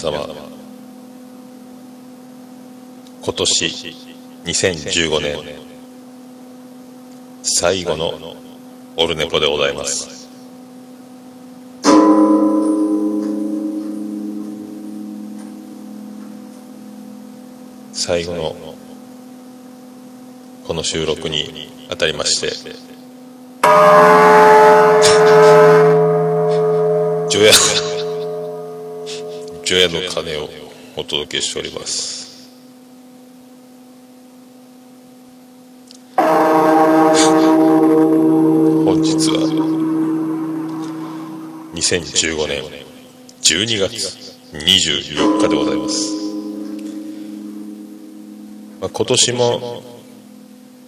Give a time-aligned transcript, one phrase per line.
[0.00, 0.26] 皆様。
[3.20, 3.66] 今年
[4.46, 5.36] 2015年。
[7.42, 8.14] 最後の
[8.96, 10.26] オルネポでございます。
[17.92, 18.56] 最後の
[20.66, 22.48] この収録にあたりまして
[27.28, 27.89] 除夜
[29.70, 30.48] 除夜の鐘を
[30.96, 32.50] お届けしております。
[36.16, 36.26] 本
[39.00, 39.38] 日は
[41.72, 42.64] 2015年
[43.42, 46.16] 12月24日でございます、
[48.80, 49.82] まあ、今年も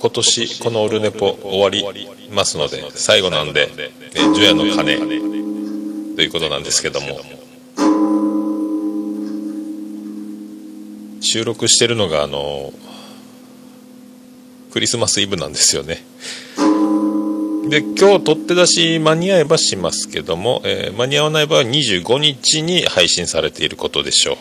[0.01, 3.71] 今年このオルネポ終わりますので最後なんで
[4.17, 4.97] 「え除夜の鐘」
[6.17, 7.42] ということなんですけども
[11.33, 12.75] 収録してるのがあの
[14.71, 16.05] クリスマスイブなんですよね
[17.71, 24.37] で今日取って出し間に合えばしますけども、えー間に合わない場合は25日に配信されていることでしょう、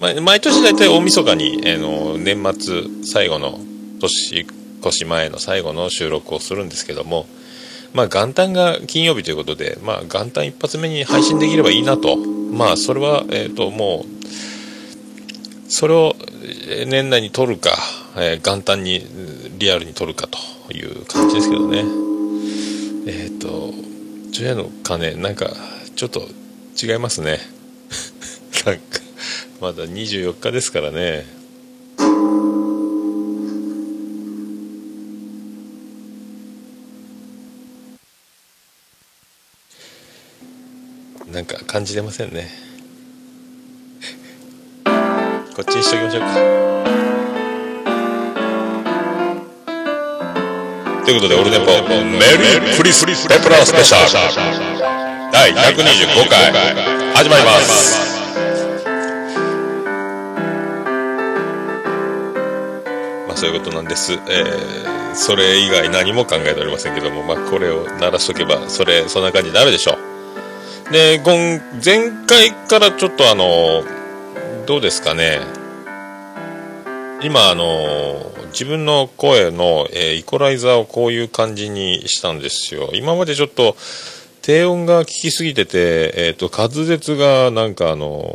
[0.00, 3.58] まあ毎年大体大晦日に、えーの年末最後の
[4.00, 4.46] 年
[4.80, 7.26] 越し前の最後の収録をするんですけども
[7.92, 12.16] まあ元旦が金曜日ということで、まあ元旦一発目に配信できればいいなと。
[12.16, 14.17] まあそれは、えっ、と、もう、
[15.68, 16.16] それを
[16.86, 17.70] 年内に撮るか、
[18.16, 19.04] えー元旦に
[19.58, 21.84] リアルに撮るかという感じですけどね。
[23.06, 23.72] えっ、と、
[24.30, 25.50] 除夜の鐘、なんか、
[25.94, 26.22] ちょっと
[26.80, 27.40] 違いますね。
[28.64, 28.82] なんか、
[29.60, 31.26] まだ24日ですからね。
[41.32, 42.67] なんか感じてませんね
[45.58, 46.28] こっちにしときましょうか。
[51.04, 51.64] ということでオルネポ
[52.04, 54.12] メリークリスペプラースペシャル。
[55.32, 56.52] 第125回。
[57.12, 57.98] 始まります。
[63.26, 70.92] まあそういうことなんです、えーそれ以外何も考えておりませんけどもまあこれを鳴らしとけばそれそんな感じになるでしょう。
[70.92, 73.82] で、今、前回からちょっとあの、
[74.68, 75.40] どうですかね。
[77.22, 82.90] 今あの、自分の声の、えーイコライザーをこういう感じにしたんですよ。
[82.92, 83.76] 今までちょっと、
[84.42, 88.30] 低音が効きすぎてて、えっ、と、滑舌がなんかあの、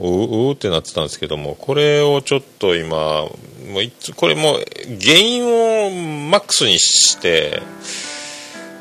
[0.00, 3.22] うううってなってたんですけども、これをちょっと今、
[3.70, 4.58] もういつ、これも、
[5.00, 5.90] 原因を
[6.30, 7.62] マックスにして、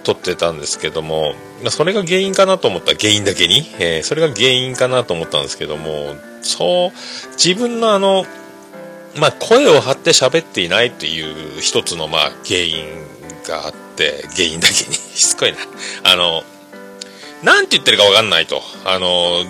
[0.03, 1.35] 撮ってたんですけども、
[1.69, 8.25] それが原因かなと思った原因だけに、えーそれが原因かなと思ったんですけども、そう、自分のあの、
[9.17, 12.85] まあ、声を張って喋っていないっていう一つのまあ原因
[13.47, 15.57] があって、原因だけに、しつこいな。
[16.03, 16.43] あの、
[17.43, 18.61] なんて言ってるかわかんないと。
[18.83, 19.45] あの、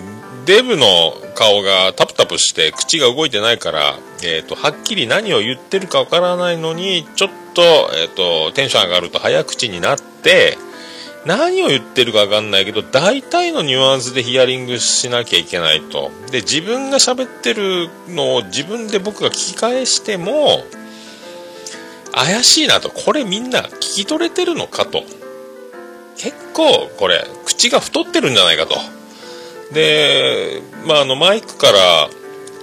[0.45, 10.57] デブの顔がタプタプして口が動いてないから、えっ、と、はっきり何を言ってるかわからないのに、ちょっと、えっ、と、テンション上がると早口になって、
[11.25, 16.11] 何を言ってるかわかんないけど、大体のニュアンスでヒアリングしなきゃいけないと。
[16.31, 20.63] で、自分が喋ってるのを自分で僕が聞き返しても、
[22.11, 22.89] 怪しいなと。
[22.89, 25.03] これみんな聞き取れてるのかと。
[26.15, 28.75] 結構、これ、ローが太ってるんじゃないかと。
[29.73, 32.09] で、まあ、あの、マイクから、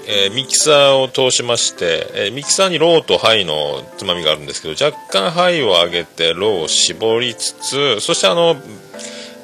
[0.06, 8.56] えーミキサーを通しまして、えーミキサーにローとハイのつまみがあるんですけど、若干ハイを上げてローを絞りつつ、そしてあの、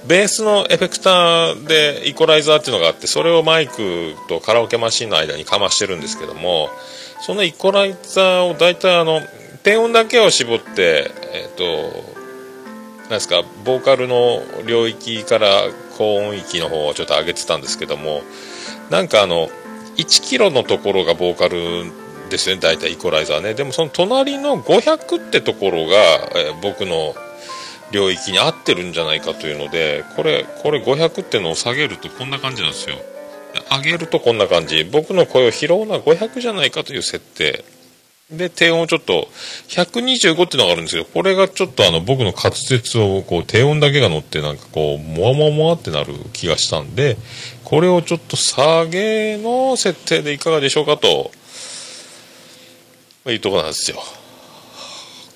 [0.06, 6.70] ベースのエフェクターでイコライザーっていうのがあって、それをマイクとカラオケマシンの間にかましてるんですけども、
[7.20, 9.20] そのイコライザーを大体あの、
[9.62, 12.18] 低音だけを絞って、えっ、と、
[13.02, 15.64] なんですか、ボーカルの領域から
[15.96, 18.22] 高音域の方をちょっと上げてたんですけども、
[18.90, 19.50] なんかあの、
[19.98, 21.92] 1キロのところがボーカル
[22.30, 23.54] ですね、大体イコライザーね。
[23.54, 25.96] でもその隣の500ってところが、
[26.36, 27.14] えー僕の
[27.90, 32.96] 領域に合ってるんじゃないかというので、これ、これ500ってのを下げるとこんな感じなんですよ。
[33.70, 34.84] 上げるとこんな感じ。
[34.84, 37.64] 僕の声を拾うのは500じゃないかという設定。
[38.30, 39.28] で、低音をちょっと、
[39.68, 47.16] 125ってのがあるんですけど、これがちょっとあの、僕の滑舌を、こう、低音だけが乗って、なんかこう、もわもわもわってなる気がしたんで、
[47.64, 51.30] これをちょっと下げの設定でいかがでしょうかと、
[53.24, 54.02] まあいうとこなんですよ。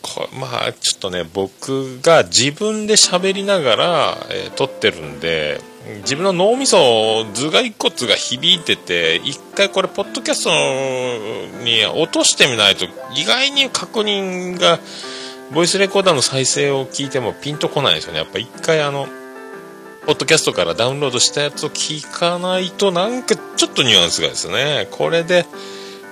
[0.03, 5.61] こまあ、ちょっとね、僕が自分で喋りながら、えー、撮ってるんで、
[6.03, 12.85] 自分の脳みそ、頭蓋骨が響いてて、一回これ、ポッドキャストに落としてみないと、
[13.17, 14.79] 意外に確認が、
[15.53, 18.19] ボイスレコーダーの再生を聞いてもピンとこないですよね。
[18.21, 19.07] やっぱ一回あの、
[20.07, 25.47] ポッドキャストからダウンロードしたやつを聞かないとなんかちょっとニュアンスがですね、これで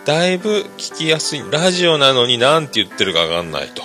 [0.05, 0.49] だいぶ
[0.79, 1.43] 聞きやすい。
[1.51, 3.83] ラジオなのに何て言ってるかわかんないと。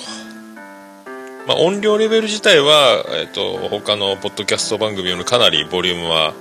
[1.46, 6.34] まあ、音量レベル自体は、えっ、ー、と、他のポッドキャスト番組よりかなりボリュームは、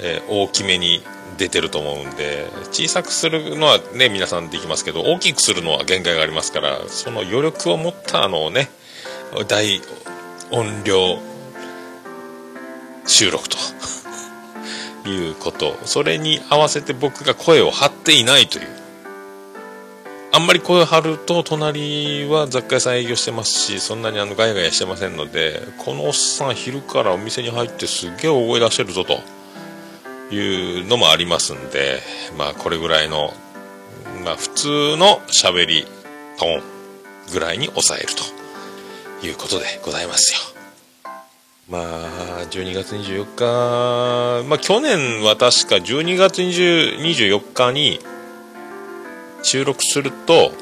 [0.00, 1.02] えー、大きめに
[1.38, 8.68] 出てると思うんで、小さくするのはね、皆さんできますけど、大きくするのは限界がありますから、その余力を持ったあのね、
[9.46, 9.80] 大
[10.50, 11.18] 音量
[13.06, 13.56] 収録と
[15.08, 15.78] いうこと。
[15.84, 18.83] それに合わせて僕が声を張っていないという。
[20.34, 29.20] あんまり声張ると隣は雑貨屋さん営業してますしそんなにあのガヤガヤしてませんのでこのおっさん昼からお店に入ってすげえ大声出してるぞと
[30.34, 32.00] いうのもありますんで、
[32.36, 33.32] まあこれぐらいの、
[34.24, 35.86] まあ普通の喋り
[36.38, 36.62] トーン
[37.32, 38.08] ぐらいに抑える
[39.20, 40.40] ということでございますよ。
[41.68, 48.00] まあ、12月24日、まあ去年は確か12月24日に
[49.44, 50.52] 収録すると、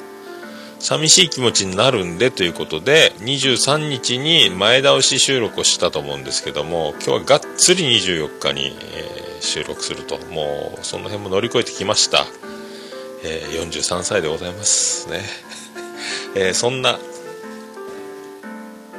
[0.80, 12.26] 寂しい気持ちになるんでということで、23日に前倒し収録をしたと思うんですけども、今日はがっつり24日に、えー、収録すると、もうその辺も乗り越えてきました。
[13.24, 15.22] えー、43歳でございますね。
[16.34, 16.98] えー、そんな、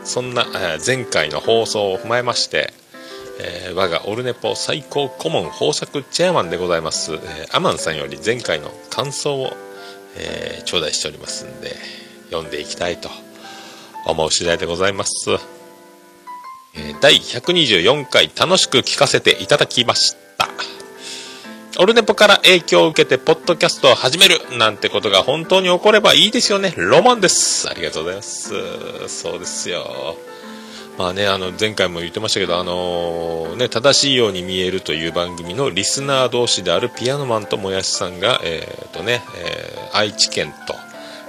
[0.06, 2.74] そんな、え前回の放送を踏まえまして、
[3.39, 9.53] えー、我がオルネポ最高顧問豊作チェアマンでございます、えー、アマンさんより前回の感想を
[10.18, 11.75] えー、頂戴しておりますんで、
[12.30, 13.10] 読んでいきたいと
[14.06, 15.31] 思う次第でございます。
[16.75, 20.50] えー、第124回楽しく聞かせていただきました。
[21.80, 26.74] オルネポから影響を受けてポッドキャストを始めるなんてことが本当に起こればいいですよね。
[26.77, 27.68] ロマンです。
[27.68, 29.07] ありがとうございます。
[29.07, 30.16] そうですよ。
[30.98, 40.75] まあね、あの、前回も言ってましたけど、あのー、ね、正しいように見えるという番組のリスナー同士であるピアノマンともやしさんが、え、ー、とね、えー、愛知県と、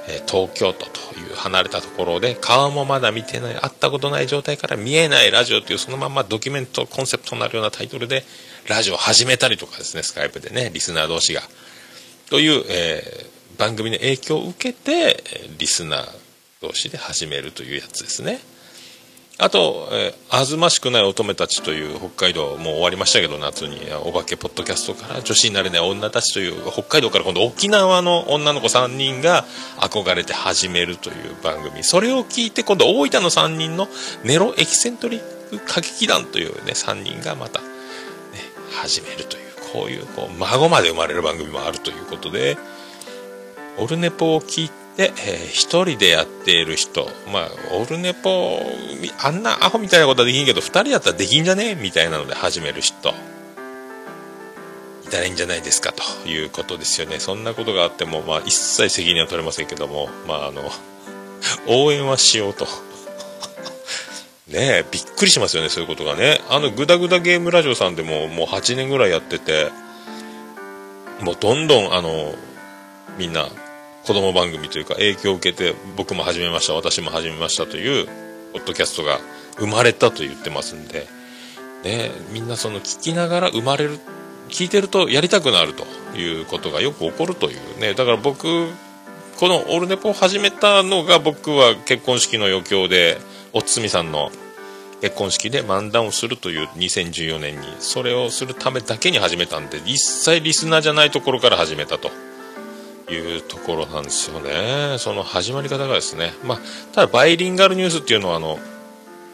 [0.07, 8.25] え東京都という離れたところで、顔もまだ見てない、会ったことない状態から見えないラジオというそのままドキュメント、コンセプトになるようなタイトルで、
[8.69, 11.41] ラジオを始めたりとかですね、スカイプでね、リスナー同士が。
[12.29, 13.27] という、え
[13.57, 15.23] 番組の影響を受けて、
[15.59, 16.09] リスナー
[16.61, 18.41] 同士で始めるというやつですね。
[19.37, 29.45] あと、えー、あずましくない乙女たちという北海道、もう終わりましたけど、夏に、お化けポッドキャストから女子になれない女たちという、北海道から今度沖縄の女の子3人が
[29.79, 31.83] 憧れて始めるという番組。
[31.83, 33.89] それを聞いて、今度大分の3人の
[34.23, 35.20] ネロエキセントリッ
[35.51, 37.67] ク歌劇団というね、3人がまた、ね、
[38.70, 42.56] 始めるという、こういう、こう、孫まで生まれる番組もあるということで、
[43.79, 48.60] オルネポを聞いて、で、えー、一人でやっている人、まあ、オルネポ、
[49.22, 51.74] あんなアホみたいなことはできんけど、二人だったらできんじゃね？
[51.74, 53.10] みたいなので始める人、
[55.05, 57.19] いたらいいんじゃないですか、ということですよね。
[57.19, 60.70] そんなことがあっても、まあ、一切責任は取れませんけども、まあ、あの、
[61.67, 62.67] 応援はしようと。
[64.46, 66.41] ねえ、びっくりしますよね、そういうことがね。
[66.48, 69.70] あの、グダグダゲームラジオさんでも、もう8年ぐらいやってて、
[71.20, 72.34] もうどんどん、あの、
[73.19, 73.48] みんな、
[74.06, 78.06] 子供番組というか影響を受けて僕も始めました私も始めましたという
[78.53, 79.19] ポッドキャストが
[79.56, 81.06] 生まれたと言ってますんで、
[81.84, 83.99] ね、みんなその聞きながら生まれる
[84.51, 85.84] 聞いてるとやりたくなると
[86.17, 88.69] いうことがよく起こるというねだから僕
[89.39, 93.19] このオルネポを始めたのが僕は結婚式の余興で
[93.55, 94.31] おつみさんの
[95.01, 102.11] 結婚式で漫談をするという2014年にそれをするためだけに始めたんで一切リスナーじゃないところから始めたと。
[103.11, 104.96] いうところなんですよね。
[104.99, 106.32] その始まり方がですね。
[106.43, 106.58] まあ、
[106.94, 108.58] ただバイリンガルニュースっていうのはあの、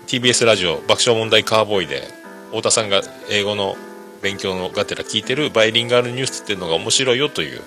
[0.07, 2.03] TBS ラジオ爆笑問題カーボーイで、
[2.49, 3.77] 太田さんが英語の
[4.23, 7.61] 勉強のがてら聞いてるバイリンガルニュースっていうのが面白いよという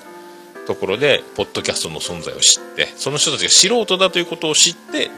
[0.68, 5.10] ところで、ポッドキャストの存在を知って、その人たちが素人だということを知って、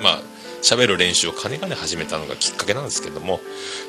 [0.00, 0.22] まあ、
[0.62, 3.40] 喋る練習を金々始めたのがきっかけなんですけども、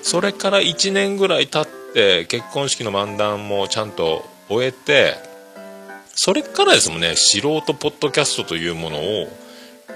[0.01, 5.32] それから1年ぐらい経って、結婚式の漫談もちゃんと終えて、
[6.15, 9.27] それからですもんね、素人ポッドキャストというものを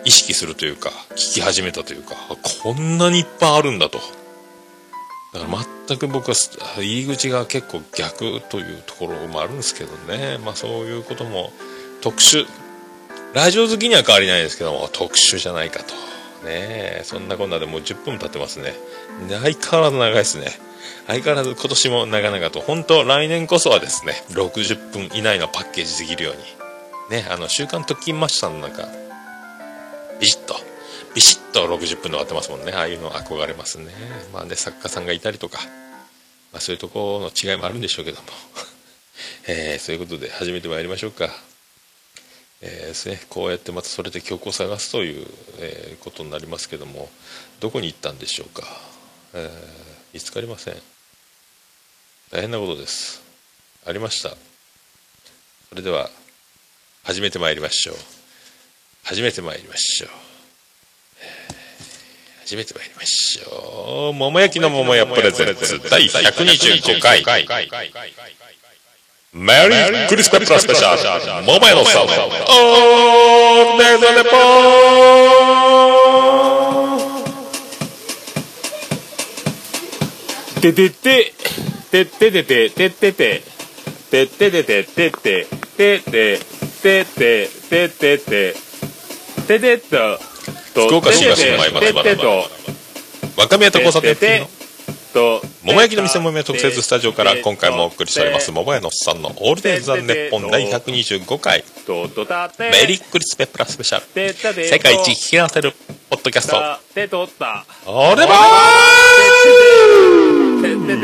[0.03, 2.15] 意識するというか、聞き始めたというか、
[2.63, 3.99] こんなにいっぱいあるんだと。
[5.33, 6.35] だから全く僕は
[6.77, 10.39] 入り口が結構逆というところもあるんですけどね。
[10.43, 11.51] まあそういうことも
[12.01, 12.47] 特殊
[13.33, 15.93] ラジオ好きには変わりないですけども、特殊じゃないかと。
[16.45, 18.73] ねそんなこんなでもう10分経ってますね。
[19.29, 20.51] 相変わらず長いですね。
[21.07, 26.41] 相変わらず今年も長々と、本当来年こそはですね、60分以内のパッケージできるように。
[27.21, 28.89] ね、あの、週刊特勤マッシュさんの中、
[30.19, 30.55] ビシッと、
[31.15, 32.73] ビシッと60分で終わってますもんね。
[32.73, 33.93] ああいうの憧れますね。
[34.33, 35.59] まあね、作家さんがいたりとか、
[36.51, 38.27] まあそういうところの違いもあるんでしょうけども。
[39.47, 41.33] えー、そういうことで始めてまいりましょうか。
[42.59, 45.27] えー、ですね、こうやってまたそれで曲を探すという、
[45.59, 47.07] えー、ことになりますけども
[47.59, 48.65] どこに行ったんでしょうか、
[49.35, 49.51] えー、
[50.13, 50.96] 見つかりません
[52.31, 53.21] 大変なことです。
[53.85, 54.31] ありました。
[55.69, 56.09] それでは
[57.03, 57.95] 始めてまいりましょう。
[59.03, 60.09] 始めてまいりましょう、
[62.41, 64.13] 始めてまいりましょう。
[64.13, 67.23] 桃焼きの桃屋プレゼンツ第125回
[69.33, 83.43] メリークリスマススペシャルモバイルサウンドオーデザレポーててててててて。
[84.09, 85.47] てててててて。
[85.77, 86.39] てて
[86.81, 87.57] ててててて。
[87.67, 88.55] ててて
[89.47, 90.17] ててと
[90.87, 92.43] 福岡市東区前松原
[93.37, 93.79] 若宮と。
[93.79, 94.47] 交差点の
[95.13, 101.63] と桃焼きの店もめ特設スタジオから今回もお送りしております桃屋のおっさんのオールデイズ・ザ・ネッポン第125回
[102.59, 104.05] メリークリスペプラスペシャル
[104.65, 105.71] 世界一聞き合せる
[106.09, 106.57] ポッドキャスト
[110.87, 110.95] オレ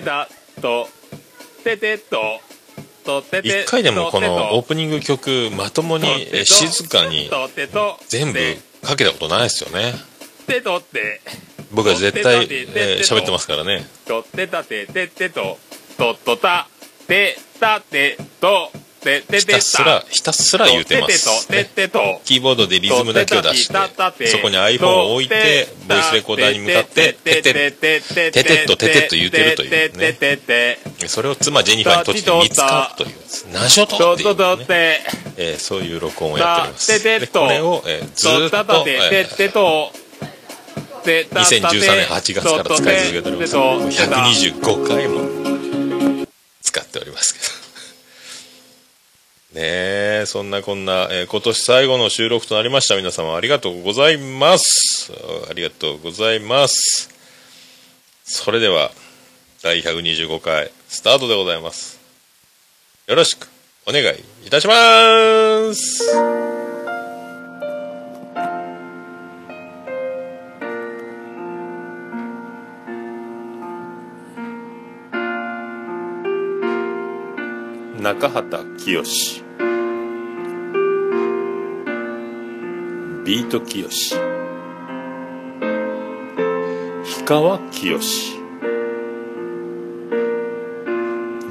[0.00, 6.04] バー一回でもこのオープニング曲まともに
[6.44, 7.30] 静かに
[8.08, 8.40] 全部
[8.82, 9.92] かけたことないですよね。
[10.42, 11.20] ってとって
[11.70, 13.86] 僕は絶対えー喋ってますからね。
[14.04, 15.58] とってたててってと。
[15.96, 16.66] とっとた。
[17.06, 18.72] てたてと
[19.04, 21.68] ててひたすらひたすら言うてます、ね、
[22.24, 30.78] キーボードでリズムだけを出してそこに iPhone を置いてボイスレコーダーに向かって「ててててっとててっと言うてるというね。
[31.06, 33.16] それを妻ジェニファーに閉じて見つかるという
[33.52, 35.04] 何しよとっていうね、
[35.36, 37.02] えー、そういう録音をやっております。
[37.04, 40.04] でこれを、えー、ずっと、えー
[41.04, 43.56] 2013年8月から使い続けております。
[43.56, 46.24] 125回も
[46.62, 47.53] 使っておりますけど
[49.54, 49.60] ね
[50.22, 52.96] えそんなこんな、えー、今年最後の収録となりました。
[52.96, 55.12] 皆様ありがとうございます。
[55.48, 57.08] ありがとうございます。
[58.24, 58.90] それでは
[59.62, 62.00] 第125回スタートでございます。
[63.06, 63.48] よろしく
[63.86, 66.02] お願いいたします。
[78.02, 79.43] 中畑清。
[83.24, 83.94] ビート清氷
[87.24, 88.38] 川きよし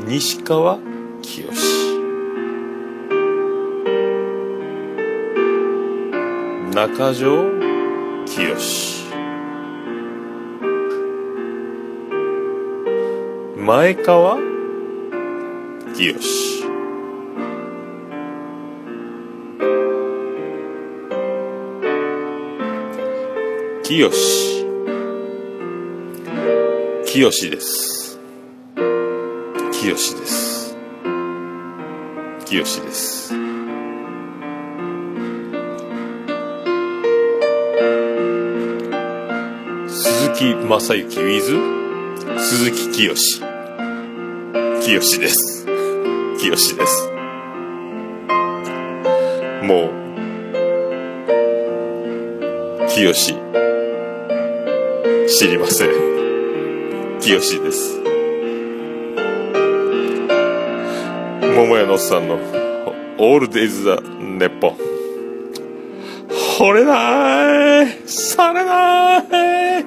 [0.06, 0.78] 西川
[1.24, 1.98] きよし
[6.76, 7.44] 中条
[8.28, 9.06] きよし
[13.58, 14.38] 前川
[15.96, 16.43] きよし
[23.94, 24.66] きよし
[27.06, 28.20] きよしです。
[29.72, 30.76] きよしです。
[32.44, 33.36] きよしです。
[39.88, 43.44] 鈴木正幸 with 鈴木きよし。
[44.82, 45.68] きよしです。
[46.40, 47.12] きよしです。
[49.62, 49.90] もう
[52.90, 53.36] きよし。
[55.44, 57.20] 知りません。
[57.20, 58.00] 清です。
[61.42, 64.78] 桃屋のおっさんのオールデイズ・ザ・ネッポン
[66.58, 68.08] 惚れない！
[68.08, 69.86] されない！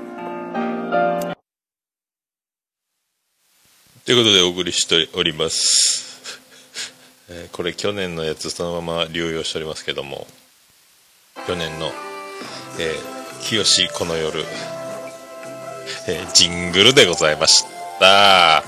[4.04, 6.38] ということでお送りしております。
[7.32, 10.26] えこれ去年のやつそのまま流用しておりますけども。
[11.46, 11.92] 去年の、
[12.78, 14.44] えー、清この夜
[16.08, 17.64] えー、ジングルでございまし
[17.98, 18.62] た。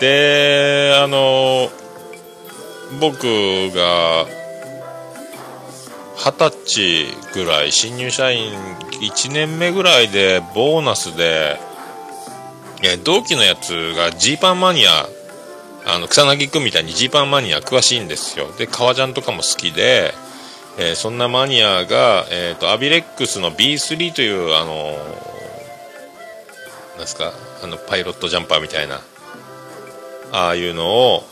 [0.00, 1.70] で、あの、
[3.00, 3.24] 僕
[3.74, 4.26] が、
[6.16, 8.52] 二十歳ぐらい、新入社員
[9.00, 11.58] 1年目ぐらいで、ボーナスで、
[12.82, 15.06] え同期のやつがジーパンマニア、
[15.84, 20.12] あの草薙君みたいにジーパンマニア詳しいんですよで革ジャンとかも好きで、
[20.78, 24.96] えー、そんなマニアが、えーと、アビレックスの B3 というあの
[27.02, 27.32] ですか？
[27.62, 29.00] あのパイロットジャンパーみたいな。
[30.32, 31.24] ああいうのを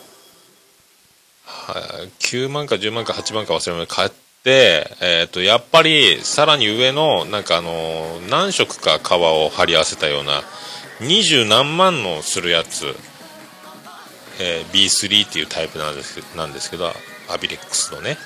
[2.19, 4.11] 9万か10万か8万か忘れま買っ
[4.45, 10.43] て、えーと、やっぱりさらに上のなんかあの何色か革を貼り合わせたような
[11.01, 12.95] 二十何万のするやつ、
[14.39, 16.93] えー、B3 っていうタイプなんですなんですけど
[17.33, 18.19] アビレックスのね。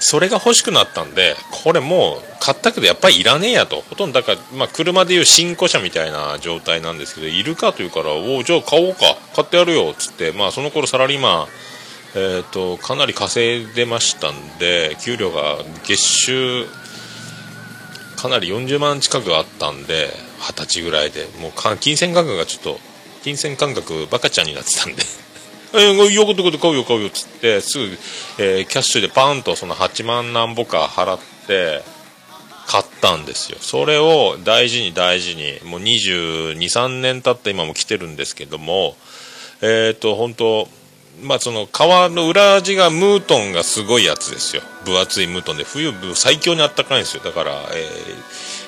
[0.00, 3.82] それが欲しくなったんでこれもう買ったけどやっぱりいらねえやと。
[3.82, 9.16] ほとんどだから、まあ、車でいう新古車みたいな状態なんですけどいるかというからおおじゃあ買おうか。
[9.34, 11.46] 買ってやるよつって、まあ、その頃サラリーマン
[12.14, 16.64] えーと、かなり稼いでましたんで給料が月収
[18.16, 20.08] かなり40万近くあったんで
[20.40, 21.26] 二十歳ぐらいで。
[21.40, 22.80] もう金銭感覚がちょっと
[23.22, 25.02] 金銭感覚バカちゃんになってたんで。
[25.74, 27.84] えー、よことこと買うよ買うよっつってすぐ、
[28.38, 31.82] えー、キャッシュでパンとその8万なんぼか払って
[32.66, 33.58] 買ったんですよ。
[33.60, 38.94] それを大事に大事にもう2 2 3年経って今も来てるんですけども
[39.62, 40.68] えっ、ー、と本当
[41.22, 41.70] まあその皮
[42.14, 44.62] の裏味がムートンがすごいやつですよ。
[44.84, 45.64] 分厚いムートンで。
[45.64, 47.22] 冬最強にあったかいんですよ。
[47.22, 47.74] だから、え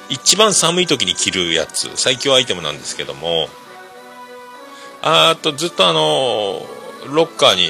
[0.09, 1.91] ー、一番寒い時に着るやつ。
[1.97, 3.49] 最強アイテムなんですけども。
[5.03, 6.61] あーとずっとあの
[7.07, 7.69] ロッカーに、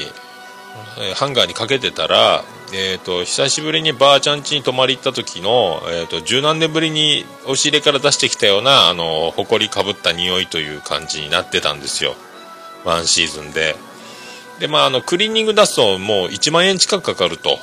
[0.99, 12.15] えー、ハンガーにかけてたらえーと、久しぶりにばあちゃん家に泊まり行った時の、えーと、十何年ぶりに押し入れから出してきたようなあの埃かぶった匂いという感じになってたんですよ。
[12.85, 13.75] ワンシーズンで。
[14.61, 17.59] で、まあ、あの、クリーニング出すともう1万円近くかかると。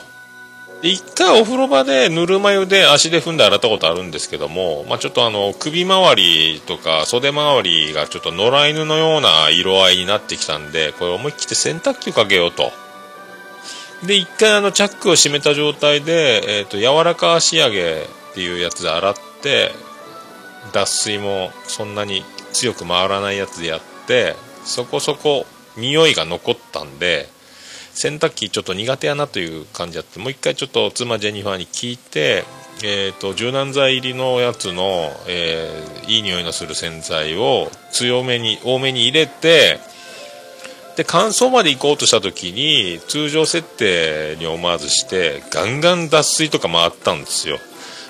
[0.82, 12.72] で、一回お風呂場でぬるま湯で足で踏んで洗ったことあるんですけども、まあ、ちょっとあの、首周りとか袖周りがちょっと野良犬のような色合いになってきたんで、これ思い切って洗濯機をかけようと。
[14.06, 19.72] で、一回あの、チャックを閉めた状態で、えっ、ー、と、柔らか足上げっていうやつで洗って、
[20.74, 27.30] 脱水もそんなに強く回らないやつでやって、そこそこ匂いが残ったんで
[27.98, 32.44] 洗濯機ちょっと苦手やなという感じあってもう一回ちょっと妻ジェニファーに聞いて、
[32.84, 39.80] えーと、柔軟剤入りのやつの、えー、いい匂いのする洗剤を強めに多めに入れて
[40.96, 47.58] で乾燥まで行こうとした時に通常設定に思わずしてガンガン脱水とか回ったんですよ。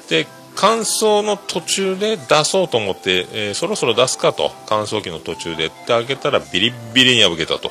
[0.10, 0.28] で
[0.60, 4.52] 乾燥の途中で出そうと思って、えー、そろそろ出すかと。
[4.66, 7.70] 乾燥機の途中でって開けたらビリビリに破けたと、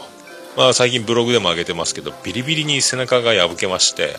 [0.57, 4.17] まあ、最近ブログでも上げてますけどビリビリに背中が破けまして、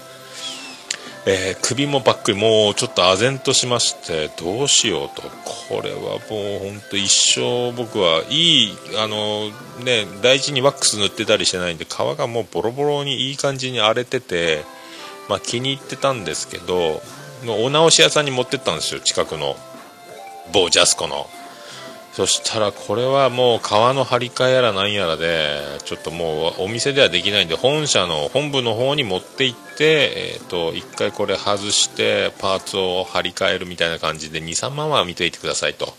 [1.26, 5.24] えー、首もばっくりもうちょっと唖然としましてどうしようと。
[5.70, 9.50] これはもう本当一生僕はいいあの
[9.84, 14.64] ね大事にワックス塗ってたりしてないんで皮がもうボロボロにいい感じに荒れてて、
[15.28, 17.02] まあ、気に入ってたんですけど
[17.48, 19.56] お直し屋さんに持ってったんですよ近くの
[20.54, 21.28] 某ジャスコの。
[22.18, 35.94] そしたらこれはもう革の張り替えやらなんやらでちょっともうお店ではできないんで本社の本部の方に持って行ってえっ、と1回これ外してパーツを張り替えるみたいな感じで23万は見といてくださいと。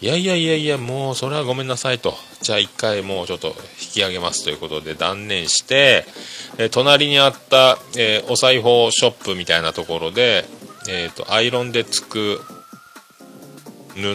[0.00, 2.14] いやいやいやいやもうそれはごめんなさいと。
[2.40, 3.54] じゃあ1回もうちょっと引
[3.94, 6.06] き上げますということで断念して
[6.56, 10.44] え隣にあった、え、お裁縫ショップみたいなところで、
[10.88, 12.40] えーと、アイロンでつく
[13.96, 14.14] 布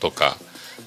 [0.00, 0.36] とか、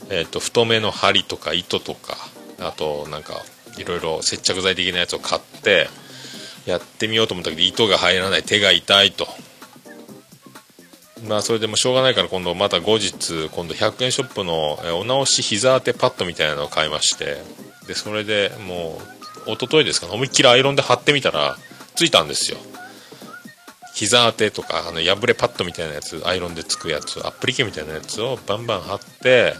[0.10, 2.18] えーと、太めの針とか糸とか
[2.60, 3.36] あとなんか
[3.78, 5.88] いろいろ接着剤的なやつを買って
[6.66, 9.28] やってみようと思ったけど糸が入らない手が痛いと。
[11.28, 17.44] まあそれでもしょうがないから今度また後日今度100円ショップのお直し膝当てパッドみたいなのを買いまして
[17.88, 19.02] でそれでも
[19.46, 21.58] う一昨日ですかね思いっきりアイロンで貼ってみたら
[21.96, 22.58] ついたんですよ。
[23.94, 29.56] 膝当てとかあの破れパッドみたいなやつアイロンでつくやつアップリケみたいなやつをバンバン貼って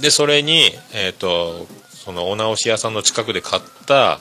[0.00, 4.20] でそれにえっ、ー、とそのお直し屋さんの近くで買った、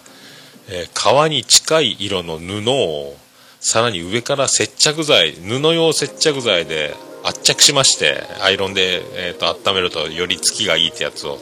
[0.70, 3.16] えー、革に近い色の布を
[3.60, 11.38] さらに上から接着剤布用接着剤で圧着しましてアイロンで、えーと、と温めるとよりつきがいいってやつを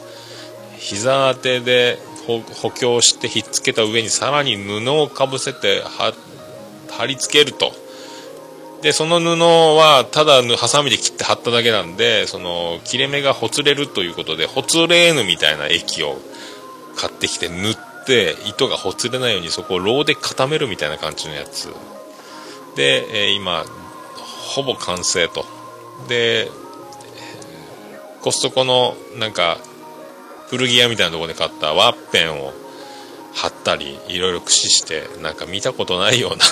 [0.78, 5.82] 膝当てで補強してひっつけた上にさらに布をかぶせて
[6.90, 7.72] 貼り付けると。
[8.82, 9.26] でその布
[9.76, 16.16] はただハサミで切って貼っただけなんでその切れ目がほつれるということでほつれーヌみたいな液を
[16.96, 21.68] 買ってきて塗って糸がほつれないようにそこをローで固めるみたいな感じのやつ。
[22.76, 23.64] で、え、今
[24.54, 25.44] ほぼ完成と。
[26.08, 26.48] で
[28.22, 29.58] コストコのなんか
[30.48, 32.52] 古着屋みたいなところで買ったワッペンを
[33.34, 36.44] 貼ったりいろいろ駆使してなんか見たことないような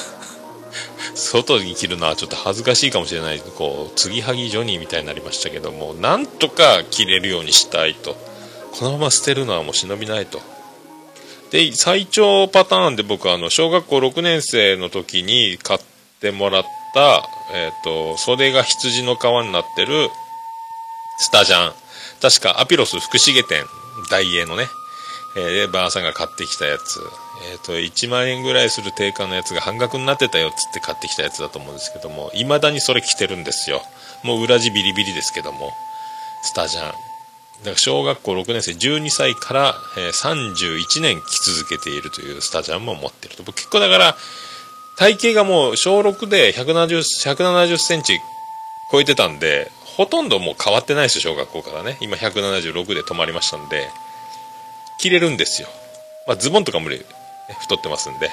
[1.16, 3.40] 外に着るのはちょっと恥ずかしいかもしれない。
[3.40, 8.14] こう継ぎはぎジョニーみたいになりましたけどもなんとか着れるようにしたいと。
[8.78, 10.40] このまま捨てるのはもう忍びないと。
[11.50, 15.80] で最長パターンで僕あの小学校6年生の時に買っ
[16.20, 17.22] てもらった、
[17.54, 20.10] えーと、袖が羊の皮になってる
[21.18, 21.72] スタジャン。
[22.20, 23.64] 確かアピロス福重店
[24.10, 24.64] 大英のね、
[25.36, 27.00] えー、レバーさんが買ってきたやつ。
[27.44, 33.82] えっ、ー、と、1万円ぐらいする定価のやつが半額になってたよっつって買ってきたやつだと思うんですけども、未だにそれ着てるんですよ。
[34.22, 35.70] もう裏地ビリビリですけども、
[36.42, 36.84] スタジャン。
[36.90, 43.44] だから小学校6年生12歳から、え、31年着続けているというスタジャンも持ってると。
[43.44, 44.16] 結構だから、
[44.96, 48.18] 体型がもう小6で170、170センチ
[48.90, 51.96] 超えてたんで、ほとんどもう変わってないですよ、小学校からね。
[52.00, 53.90] 今176で止まりましたんで、
[54.98, 55.68] 着れるんですよ。
[56.26, 57.04] まあ、ズボンとか無理
[57.54, 58.30] 太ってますんで。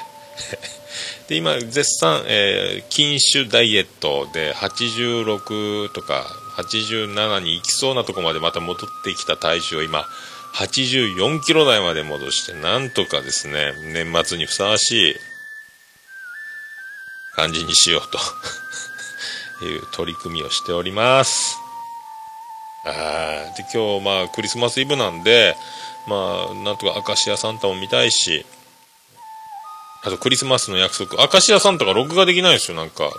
[1.27, 6.25] で今絶賛、えー、禁酒ダイエットで86とか
[6.57, 10.07] 87に行きそうなとこまでまた戻ってきた体重を今
[10.55, 15.15] 84キロ台まで戻してなんとかですね年末にふさわしい
[17.35, 18.19] 感じにしようと。
[19.65, 21.57] いう取り組みをしております。
[22.85, 25.55] あで今日まあクリスマスイブなんで
[26.05, 28.45] まあなんとか明石家サンタも見たいし
[30.03, 31.17] あとクリスマスの約束。
[31.17, 33.09] 明石家さんとか録画できないですよ、なんか。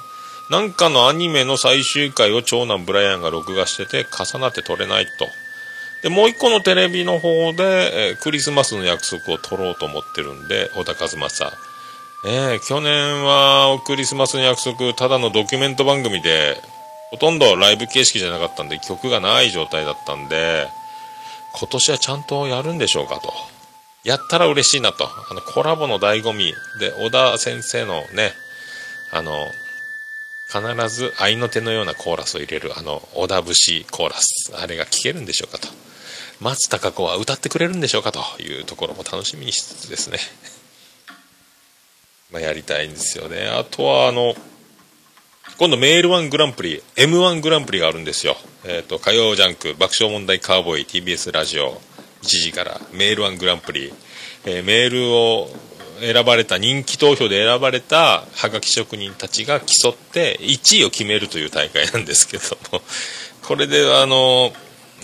[0.51, 5.27] なんかのアニメの最終回を長男ブライアンが録画してて、重なって撮れないと。
[6.03, 11.53] で、もう一個のテレビの方で、えー、クリスマスの約束を撮ろうと思ってるんで、小田和正。
[12.27, 16.61] えー、去年はクリスマスの約束、ただのドキュメント番組で、
[17.11, 20.69] ほとんどライブ形式じゃなかったんで、曲がない状態だったんで、
[21.55, 23.33] 今年はちゃんとやるんでしょうかと。
[24.05, 25.09] やったら嬉しいなと。
[25.31, 28.33] あの、コラボの醍醐味で、小田先生のね、
[29.11, 29.51] あの、
[30.47, 34.53] 必ず愛の手のようなコーラスを入れる、あの、小田節コーラス。
[34.57, 35.69] あれが聴けるんでしょうかと。
[36.41, 40.19] 松たか子は歌ってくれるんでしょうかというところも楽しみにしつつですね。
[42.31, 43.49] まあ、やりたいんですよね。
[43.49, 44.37] あとは、あの、
[45.57, 48.37] 今度メールワングランプリ、M1 グランプリがあるんですよ。
[48.65, 51.81] えっ、ー、と、火曜ジャンク、爆笑問題カーボーイ、TBS ラジオ、
[52.25, 53.93] 時からメールワングランプリ、
[54.45, 55.49] えー、メールを
[56.01, 62.83] 選ばれた人気投票で選ばれたはがき職人たちが競って1位を決めるという大会なんですけども。
[63.47, 64.53] これであの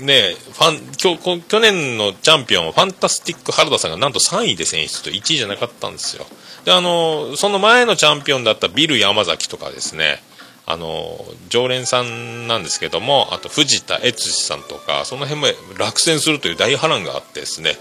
[0.00, 6.24] ねファン去年のチャンピオンファンタスティック原田さんがなんと3位で選出と1位じゃなかったんですよ。
[6.64, 10.22] であのその前のチャンピオンだったビル山崎とかですね。
[10.66, 11.18] あの
[11.49, 15.46] 常連さんなんですけどもあと藤田悦司さんとかその辺も
[15.79, 17.73] 落選するという大波乱があってですね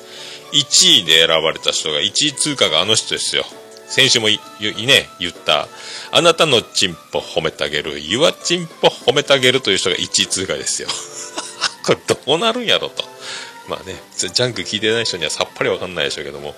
[0.54, 3.44] 1位で選ばれた人が1位通過があの人ですよ。
[3.88, 5.68] 先週もいいね言った
[6.12, 10.90] あなたのチンポ褒めてあげる Your チンポ褒めてあげるという人が1位通過ですよ。
[11.86, 13.04] これどうなるんやろと。
[13.68, 16.56] まあねジャンク聞いてない人にはさっぱりわかんないでしょうけども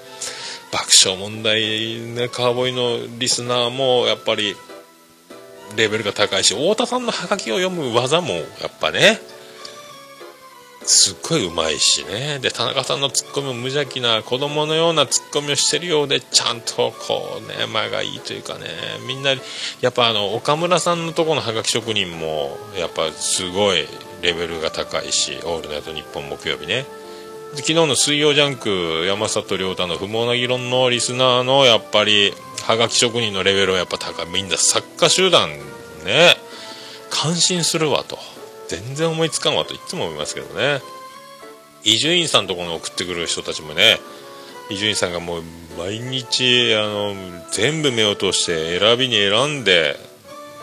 [0.72, 4.56] 爆笑問題ねカーボーイのリスナーもやっぱり
[5.76, 9.20] レベルが高いし太田さんのハガキを読む技もやっぱね
[10.84, 12.40] すっごいうまいしね。
[12.40, 18.66] で田中さんのツッコミも無邪気な子供のようなツッコミをしてるようでちゃんとこうね間がいいというかね。
[19.08, 19.32] みんな
[19.82, 23.86] やっぱあの岡村さんのとこのハガキ職人もやっぱすごい
[24.22, 26.86] レベルが高いし「オールナイトニッポン」木曜日ね。
[27.54, 32.34] 昨日の水曜ジャンク山里亮太の不毛な議論のリスナーのやっぱり
[32.64, 35.50] はがき職人のレベルはやっぱ高いみんな作家集団
[36.06, 36.36] ね。
[37.10, 38.18] 感心するわと。
[38.70, 40.80] 全然思いつかんわといつも思いますけどね。
[41.84, 44.00] 伊集院さんとこの送ってくる人たちもね
[44.70, 45.44] 伊集院さんがもう
[45.78, 47.14] 毎日あの
[47.52, 49.98] 全部目を通して選びに選んで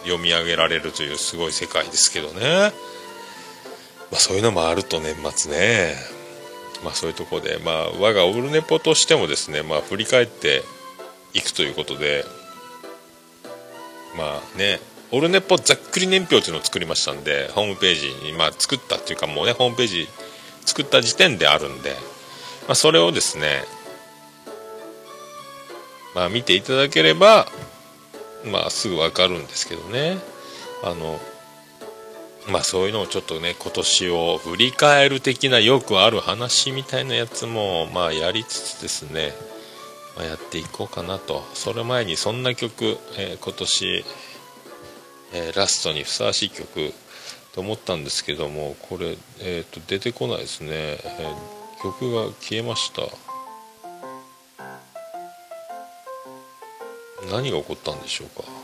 [0.05, 2.73] 読み上げられるというすごい世界ですけどね、
[4.11, 6.18] まあ、そういうのもあると年末ね。
[6.85, 10.63] まあそういうとこでまあ我がオルネポとしてもですねまあ振り返って
[11.35, 12.25] いくということで
[14.17, 20.09] まあねオルネポざっくり年表っていうのを作りましたんでホームページにまあ作ったっていうかもうねホームページ
[20.67, 21.91] 作った時点であるんで、
[22.67, 23.63] まあ、それをですね
[26.15, 27.47] まあ見ていただければ
[28.45, 30.19] まあすぐ分かるんですけどね。
[30.83, 31.19] あの
[32.49, 39.33] まあそういうのをちょっとね今年を振り返る的なよくある話みたいなやつもまあやりつつですね
[40.19, 41.45] まあ、やっていこうかなと。
[41.55, 44.05] それ前にそんな曲、えー、今年、
[45.33, 46.93] えー、ラストにふさわしい曲
[47.55, 51.35] と思ったんですけどもこれ、えーと、出てこないですね、え
[51.81, 53.03] 曲が消えました。
[57.31, 58.58] 何が起こったんでしょうか？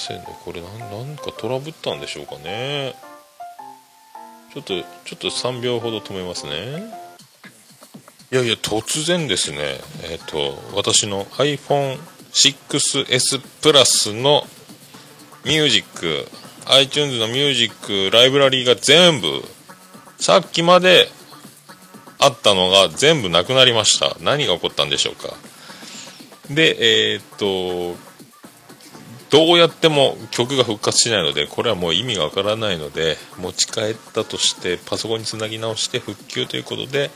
[0.00, 0.26] せんね。
[0.44, 0.70] これなん
[1.16, 2.96] かトラブったんでしょうかね。
[4.52, 6.92] ちょっとちょっと3秒ほど止めますね。
[8.32, 9.58] いやいや突然ですね。
[10.10, 14.42] えっ、と私の iPhone6S プラスの
[15.44, 16.26] ミュージック
[16.66, 19.42] iTunes のミュージックライブラリーが全部
[20.18, 21.08] さっきまで
[22.18, 24.16] あったのが全部なくなりました。
[24.20, 25.34] 何が起こったんでしょうか。
[26.50, 27.96] でえっ、と
[29.30, 37.10] どうやっても曲が復活しないのでこれはもう意味がわからないので持ち帰ったとしてパソコンにつなぎ直して復旧ということで、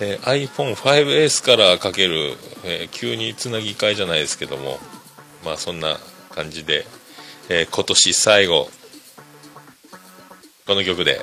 [0.00, 4.78] えー iPhone5S からかける、えー急につなぎ替えじゃないですけども
[5.44, 5.96] まあそんな
[6.30, 6.84] 感じで、
[7.48, 8.68] えー今年最後
[10.66, 11.20] この曲で。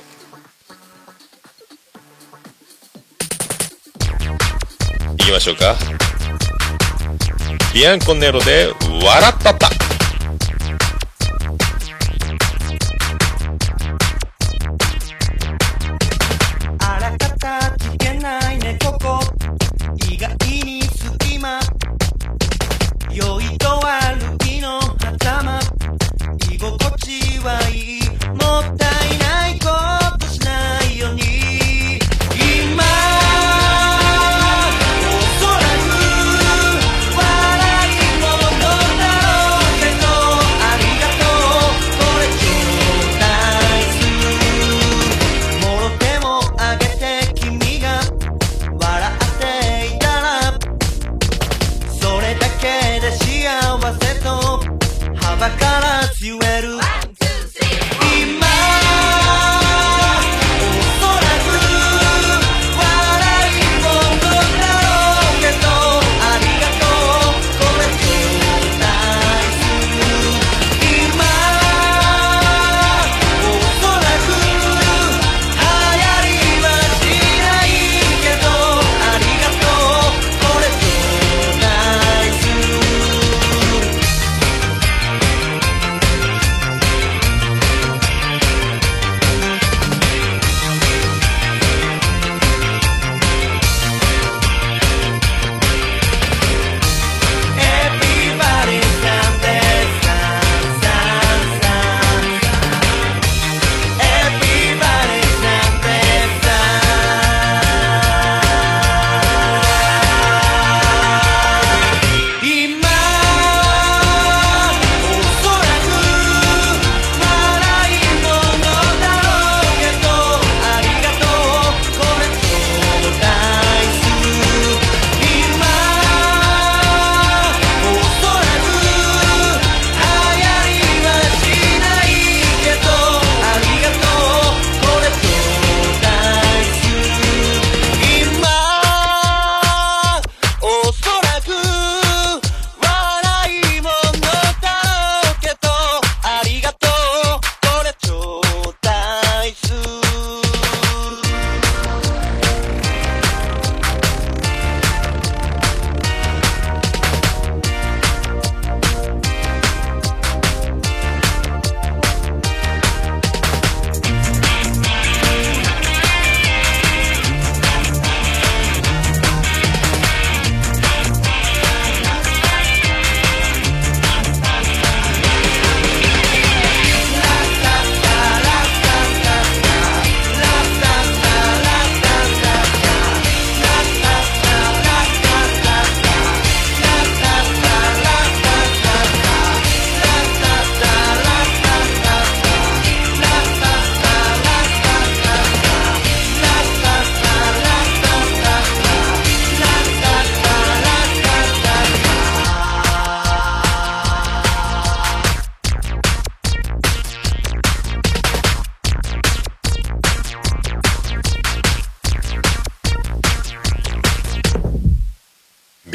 [5.14, 5.76] いきましょうか。
[7.74, 9.70] ビアンコネロで「笑ったった」
[23.14, 24.01] 良いと悪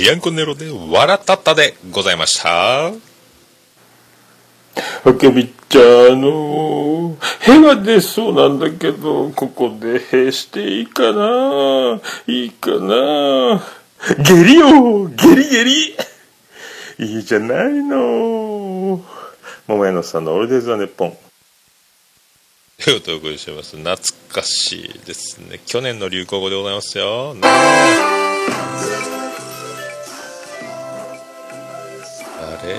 [0.07, 2.93] ビアンコネロで笑ったったでございました。
[5.05, 12.01] 赤びっちゃん、あの、へが出そうなんだけど、ここでへしていいかな？
[12.29, 13.61] いいかな？
[14.23, 15.97] 下痢よ下痢下痢
[17.01, 19.05] いいじゃないの。
[19.67, 21.19] 桃屋のさんのオールデイズ・ザ・ネッポン。
[22.85, 23.77] ということでお送りしてます。
[23.77, 23.97] 懐
[24.29, 25.59] かしいですね。
[25.67, 27.35] 去年の流行語でございますよ。
[27.35, 27.41] ね
[32.67, 32.75] あれ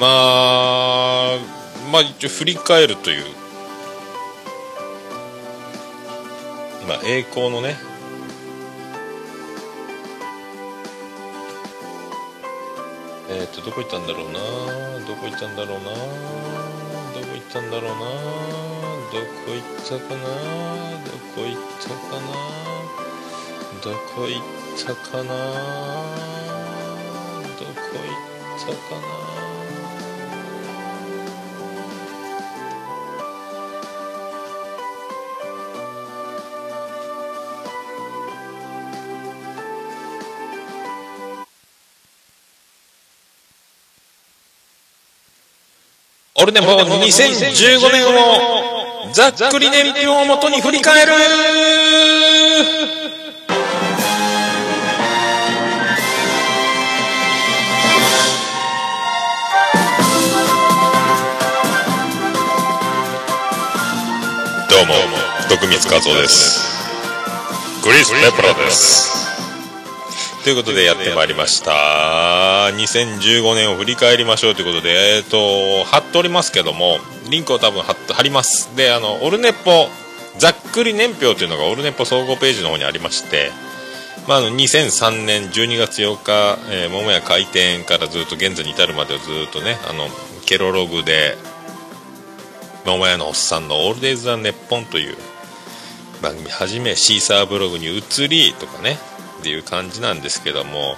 [0.00, 1.38] まあ、
[1.92, 3.24] まあ一応振り返るという、
[6.88, 7.76] まあ栄光のね、
[13.28, 14.38] えっ、と、どこ行ったんだろうな。
[15.06, 15.90] どこ行ったんだろうな。
[15.90, 15.98] ど
[17.20, 17.98] こ行ったんだろうな。
[17.98, 20.24] どこ行ったかな。
[21.04, 22.26] どこ行ったかな。
[23.82, 24.42] どこ行っ
[24.84, 26.45] たかな。
[27.92, 29.06] どこ行ったかな。
[46.38, 51.12] オルネポ2015年をざっくり年表をもとに振り返る。
[64.86, 64.94] も
[65.48, 66.60] 徳光和夫です。
[67.82, 69.26] クリス・ペプラです。
[70.44, 72.70] ということでやってまいりました。
[72.72, 78.76] 2015年を振り返りましょうということでえっ、と貼っておりますけどもリンクを多分貼っ貼ります。
[78.76, 79.88] であのオルネポ
[80.38, 83.50] ざっくり年表というのがオルネポ総合ページの方にありまして
[84.28, 90.08] まあ、あの2003年12月8日、えー、桃屋開店からずっと現在に至るまでをずっとねあの
[90.44, 91.36] ケロログで
[92.86, 95.16] 桃屋のおっさんの「オールデイズ・ザ・ネッポン」という
[96.22, 98.96] 番組はじめシーサーブログに移りとかね
[99.40, 100.96] っていう感じなんですけども、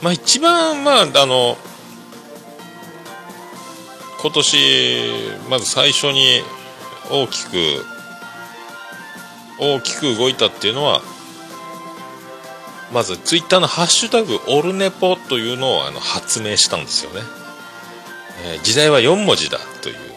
[0.00, 1.58] まあ、一番、まあ、あの
[4.22, 5.08] 今年
[5.50, 6.42] まず最初に
[7.10, 7.84] 大きく
[9.58, 11.02] 大きく動いたっていうのは
[12.92, 17.22] まずツイッターの「ハッシュタグオルネポ」というのをあの発明したんですよね、
[18.44, 20.13] えー時代は4文字だという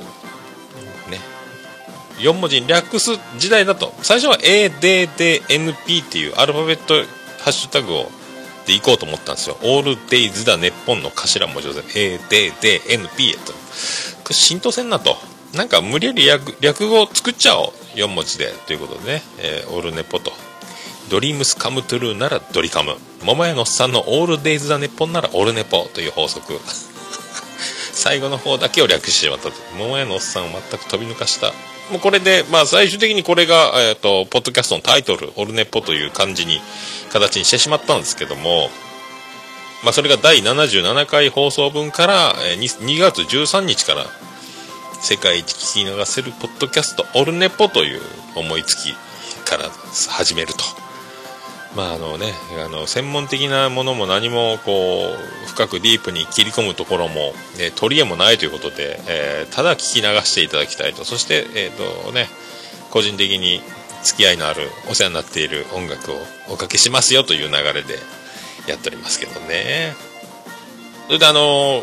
[2.20, 6.96] 4文字に略す時代だと最初は ADDNP っていうアルファベット
[7.44, 8.12] ハッシュタグを
[8.68, 9.58] で行こうと思ったんですよ。
[9.64, 13.54] オールデイズだ、日本の頭文字で ADDNP へと。
[13.54, 15.16] これ浸透せんなと。
[15.56, 17.72] なんか無理やり略略語を作っちゃおう。
[17.96, 18.54] 4文字で。
[18.68, 20.34] ということでね、えーオールネポと。
[21.10, 22.98] ドリームスカムトゥルーならドリカム。
[23.24, 26.60] 桃屋のおっさんのオールデイズだ、日本ならオールネポという法則。
[27.94, 29.54] 最後の方だけを略してしまったと。
[29.78, 31.54] 桃屋のおっさんを全く飛び抜かした。
[31.92, 36.60] もうこれで、まあ最終的にこれが、えっ、と、ポッドキャストのタイトル、オルネポという感じに、
[37.12, 38.70] 形にしてしまったんですけども、
[39.84, 44.06] まあそれが第77回放送分から、えー 2, 2月13日から、
[45.00, 48.02] 世界一聞き流せるポッドキャスト、オルネポという
[48.36, 48.94] 思いつき
[49.46, 49.70] から
[50.10, 50.87] 始めると。
[51.76, 52.34] まああのね、
[52.66, 55.14] あの専門的なものも何もこ
[55.46, 61.06] う深くディープに切り込むところも、ね、取り柄もないということで、えーただ聞き流していただきたいと。
[61.06, 62.28] そして、えーとね、
[62.92, 63.62] 個人的に
[64.04, 66.16] 付き合いのあるお世話になっている音楽を
[66.50, 67.96] おかけしますよという流れで
[68.68, 69.96] やっておりますけどね。
[71.08, 71.82] それであの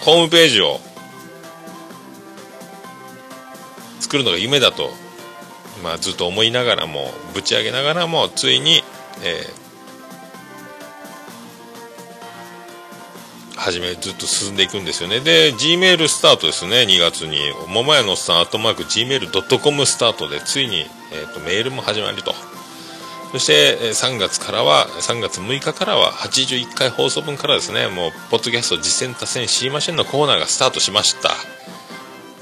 [0.00, 0.80] ホームページを
[4.00, 4.90] 作るのが夢だと、
[5.82, 8.82] まあ、ずっと思いながらもぶち上げながらもついに、
[9.22, 9.66] えー
[13.66, 15.18] 初めずっと進んでいくんですよね。
[15.18, 16.82] で G メールスタートですね。
[16.82, 17.38] 2月に。
[17.66, 22.32] 桃屋のおっさんアットマーク Gmail.com スタートでついに、えー、とメールも始まると。
[23.32, 27.88] そしてえ3月からは3月6日からは81回放送分からですね。
[27.88, 31.30] もうポッドキャスト実践多戦知りませんのコーナーがスタートしました。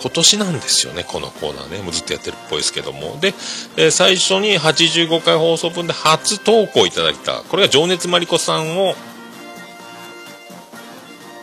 [0.00, 1.82] 今年なんですよねこのコーナーね。
[1.82, 3.18] もうずっとやってるっぽいですけども。
[3.20, 3.28] で、
[3.76, 7.42] えー最初に85回放送分で初投稿いただいた。
[7.42, 8.94] これが情熱マリコさんを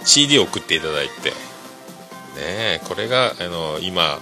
[0.03, 1.31] CD を送っていただいて。
[2.35, 4.19] ねこれがあの今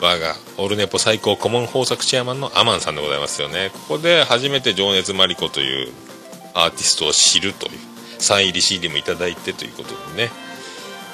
[0.00, 3.70] 我がオルネポ最高顧問豊作チェアマンのアマンさんでございますよね。
[3.72, 5.92] ここで初めて情熱マリコという
[6.54, 7.72] アーティストを知るという
[8.18, 10.30] サイン入り CD もいただいてということでね。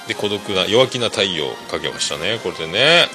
[0.09, 3.07] で孤独な弱気な太陽をかけましたねこれでね。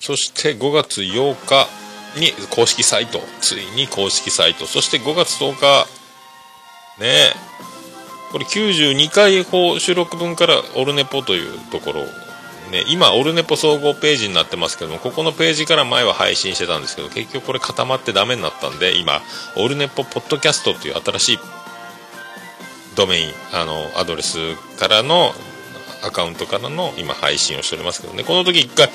[0.00, 1.68] そして5月8日
[2.18, 4.66] に公式サイトついに公式サイト。
[4.66, 5.86] そして5月10日
[7.00, 7.32] ね。
[8.32, 12.06] これ92回放収録分からオルネポというところ
[12.70, 19.20] ね、今、オルネポ総合ページになってますけども、ここのページから前は配信してたんですけど、結局これ固まってダメになったんで、今、
[19.56, 21.38] オルネポポッドキャストという新しい
[23.00, 25.32] ドメイン、あの、アドレスからの、
[26.02, 28.88] アカウントからの今配信をしておりますけどね、この時一回、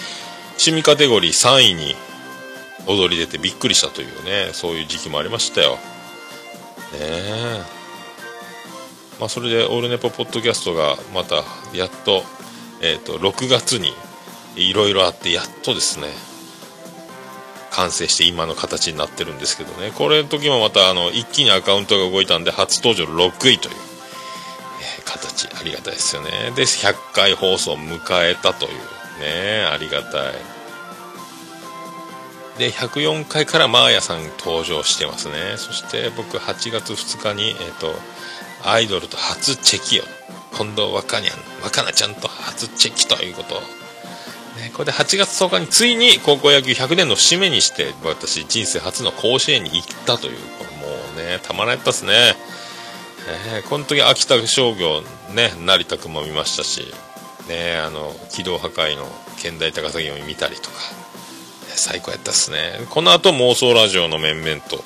[0.52, 1.96] 趣味カテゴリー3位に
[2.88, 5.74] 踊り出てびっくりしたというね、そういう時期もありましたよ。
[5.74, 5.80] ね
[7.02, 7.64] え。
[9.20, 11.44] まあ、それで、オールネポポッドキャストがまた、
[11.74, 12.24] やっと、
[12.82, 13.94] えーと、6月に
[14.56, 16.08] いろいろあってやっとですね
[17.72, 23.76] 完成して今の形になってるんですけどねこれの時もまたあの一気にアカウントが動いたんで初登場6位という、
[25.06, 26.52] 形ありがたいですよね。
[26.56, 28.72] で100回放送を迎えたという
[29.22, 30.34] ねありがたい。
[32.58, 35.56] で104回からマーヤさん登場してますね。
[35.58, 37.94] そして僕8月2日に、えーと、
[38.64, 40.04] アイドルと初チェキを。
[40.56, 52.36] 近藤若にゃん若菜ちゃんと初チェキということ、ね、これで8月10日についに高校野球100年の節目にして私人生初の甲子園に行ったというこれもうねたまらんやったっすね、
[53.28, 55.02] えー、この時秋田商業
[55.34, 56.82] ね成田君も見ましたし
[57.48, 59.06] ねあの軌道破壊の
[59.42, 60.76] 県大高崎を見たりとか、
[61.76, 62.80] 最高やったっすね。
[62.90, 64.84] この後妄想ラジオの面々と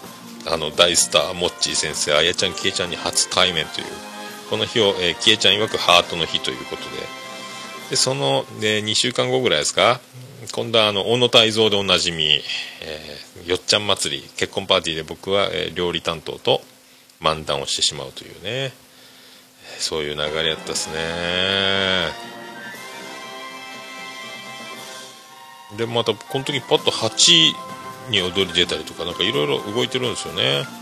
[0.51, 3.87] あの大スターモッチー先生あやちゃんきえちゃんに初対面という
[4.49, 6.89] この日を、えー、キエちゃん曰くハートの日ということで、
[7.91, 9.99] で、その、で、2週間後ぐらいですか、
[10.53, 12.41] 今度はあの、小野泰造でおなじみ、
[12.81, 16.61] えー、よっちゃん祭り、結婚パーティーで僕は、えー、料理担当と
[17.21, 18.71] 漫談をしてしまうというね、
[19.79, 20.95] そういう流れやったですね。
[25.77, 27.53] で、また、この時パッと8
[28.09, 30.79] に踊り出たりとか、なんかいろいろ動いてるんですよね。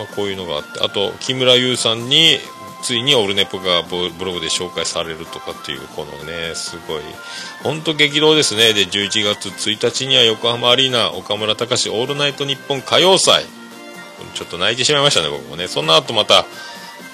[0.00, 2.38] まあ、こういうのがあってあと木村優さんに
[2.82, 7.02] ついにオルネポがブログで紹介されるとかっていうこのねすごい
[7.62, 13.59] 本当激動ですねで11月1日には横浜アリーナ岡村隆史オールナイトニッポン歌謡祭
[14.34, 15.68] ちょっと泣いてしまいましたね僕もね。
[15.68, 16.46] その後また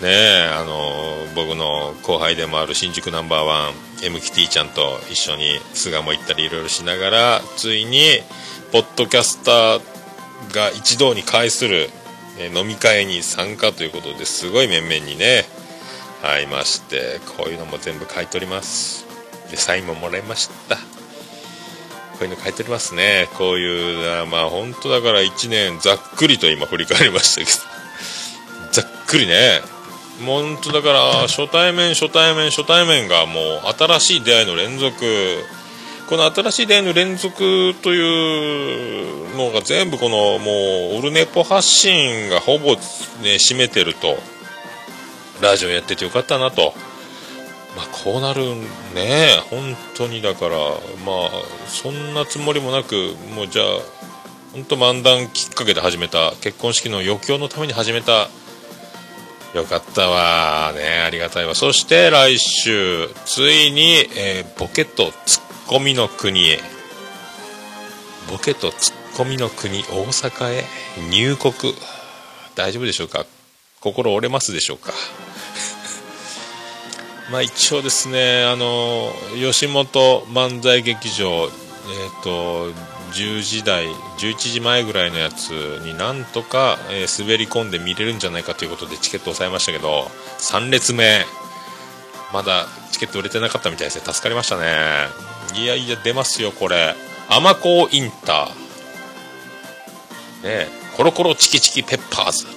[0.01, 8.21] ねあの僕の後輩でもある新宿ナンバーワン MKT ちゃんと一緒に巣鴨行ったりいろいろしながらついに
[8.73, 11.89] ポッドキャスターが一堂に会する
[12.39, 15.45] え飲み会に参加ということですごい面々にね
[16.23, 19.07] 会いましてこういうのも全部書いております。
[19.51, 20.77] でサインももらいました。
[22.19, 23.29] こういうの書いておりますね。
[23.37, 28.73] こういうまあ本当だから1年ざっくりと今振り返りましたけど。
[28.73, 29.61] ざっくりね。
[30.21, 35.45] もう本当だから初対面初対面初対面がもう新しい出会いの連続。
[36.09, 44.17] この新しい出会いの連続というのが全部このもうオルネポ発信がほぼね占めてると。
[45.41, 46.75] ラジオやっててよかったなと。
[47.77, 48.57] まあこうなる
[48.95, 49.29] ね。
[49.51, 51.31] 本当にだからまあ
[51.69, 53.67] そんなつもりもなくもうじゃあ
[54.55, 58.29] 本当漫談きっかけで始めた結婚式の余興のために始めた。
[59.55, 61.55] よかったわねありがたいわ。
[61.55, 66.61] そして来週ついに、えー、ボケとツッコミの国へ。
[68.31, 70.65] ボケとツッコミの国大阪へ
[71.11, 71.75] 入国。
[72.55, 73.25] 大丈夫でしょうか？
[73.81, 74.93] 心折れますでしょうか？
[77.31, 82.73] まあ一応ですねあの吉本漫才劇場え、ー、と
[83.13, 83.87] 10時台
[84.19, 85.51] 11時前ぐらいのやつ
[85.85, 91.25] になんとか、えー、滑り込んで見れるんじゃないかということでチケットを押さえましたけど3列目。
[92.33, 94.13] まだチケット売れてなかったみたいですね。
[94.13, 94.65] 助かりましたね。
[95.55, 96.95] いやいや出ますよこれ。
[97.29, 100.45] 甘子インター。
[100.45, 100.67] ね
[100.97, 102.56] コロコロチキチキペッパーズ。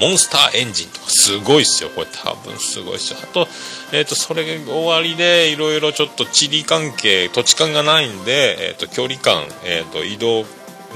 [0.00, 3.18] モンスターエンジンとかすごいっすよこれ多分すごいっすよ。
[3.22, 3.46] あと,、
[3.92, 10.44] えーと、それが終わりでいろいろちょっと地理関係土地勘がないんで、えーと、距離感、えーと移動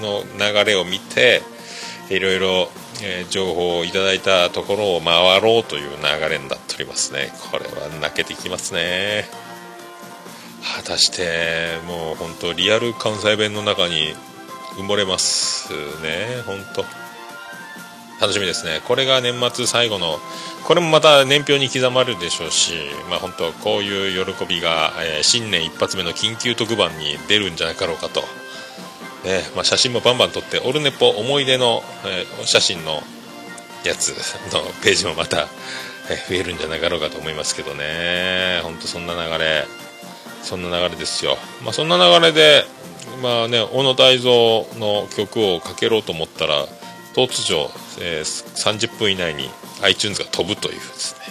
[0.01, 1.43] の流れを見て
[2.11, 2.69] いろいろ
[3.03, 7.33] え、情報をいただいたところを回ろうという流れになっておりますね。
[7.51, 9.29] これは泣けてきますね。
[10.77, 14.15] 果たしてもう本当リアル関西弁の中に
[14.79, 15.69] 埋もれます
[16.03, 17.04] ね本当。
[18.25, 18.81] 楽しみですね。
[18.89, 20.19] これが年末最後の
[20.65, 22.73] これもまた年表に刻まれるでしょうし
[23.11, 28.23] まあ本当こういう喜びが、えー、新年一発目の緊急特番に出るんじゃなかろうかと。
[29.29, 33.03] ねまあ、写真もバンバン撮ってオルネポ思い出の、えー、写真の
[33.85, 34.09] やつ
[34.53, 35.49] のページもまた、
[36.11, 38.61] えー、増えるんじゃなかろうかと思いますけどね。
[38.63, 39.67] 本当そんな流れ。
[40.43, 42.65] そんな流れですよ、まあ、そんな流れで、
[43.23, 46.67] まあね、小野泰造の曲をかけろうと思ったら
[47.15, 49.49] 突如、えー、30分以内に
[49.83, 51.27] iTunes が飛ぶというですね。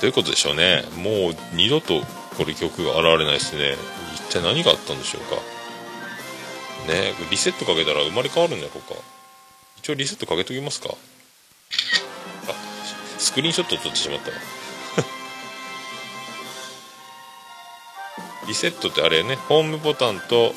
[0.00, 0.84] どういうことでしょうね。
[0.96, 2.02] もう二度と
[2.36, 3.76] これ曲が現れないですね。
[4.14, 5.36] 一体何があったんでしょうか。
[6.88, 8.94] ねリセットかけたら生まれ変わるんだろうか
[9.78, 10.90] 一応リセットかけときますか。
[10.90, 10.94] あ
[13.18, 14.30] スクリーンショット撮ってしまった
[18.48, 19.36] リセットってあれね。
[19.36, 20.54] ホームボタンと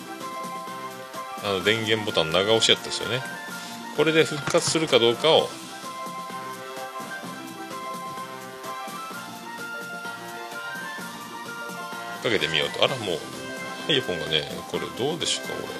[1.43, 3.21] あの電源ボタン長押しやったんですよね。
[3.95, 5.47] これで復活するかどうかを。
[12.23, 12.83] かけてみようと。
[12.83, 15.73] あらもう iPhone がねこれどうでしょうかこれ。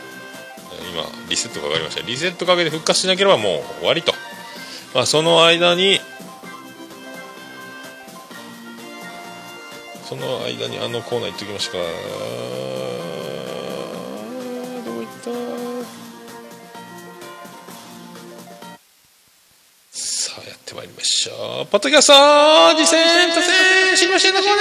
[0.91, 2.01] 今リセットかかりました。
[2.05, 4.13] リセットかけて復活しなければもう終わりと。
[4.93, 5.99] まあその間に
[10.05, 11.77] その間にあのコーナー行ってきましたか。
[14.85, 15.07] どこ行っ
[15.47, 15.52] た？
[20.73, 22.13] ってまいりましょうポッドキャスト
[22.75, 24.57] 実践達成知りませんのコーナー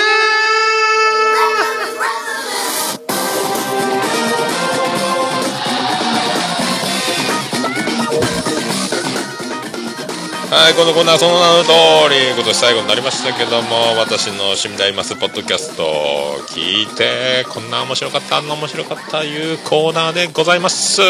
[10.54, 11.70] はい、このコーナーはその名の通
[12.12, 21.00] り、今年最後になりましたけども、私の死んでいますポッドキャストを聞いて、こんな面白かった、あんな面白かったいうコーナーでございます。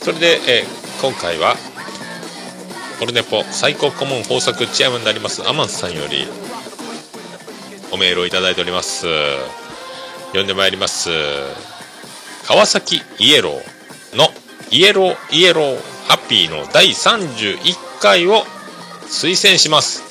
[0.00, 1.56] それで、えー今回は、
[3.02, 6.26] オルネポ最高顧問豊作チェアマンでありますアマンさんより
[7.92, 9.06] おメールをいただいております。
[10.28, 11.10] 読んでまいります。
[12.46, 14.28] 川崎イエローの
[14.70, 15.76] イエローイエロー
[16.08, 18.44] ハッピーの第31回を
[19.02, 20.02] 推薦します。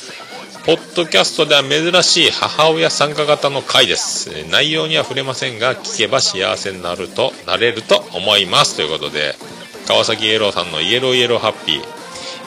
[0.66, 4.30] ポッドキャストでは珍しい母親参加型の回です。
[4.50, 8.76] 内容には触れませんが、聞けば幸せになると、なれると思います。
[8.76, 9.36] ということで、
[9.88, 11.84] 川崎イエローさんのイエローイエローハッピー。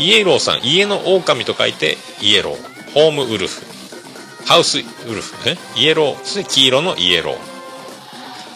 [0.00, 2.92] イエローさん、家の狼と書いて、イエロー。
[2.92, 5.48] Home wolf。House wolf。
[5.48, 5.56] え？
[5.76, 6.16] イエロー。
[6.24, 7.36] そして黄色のイエロー。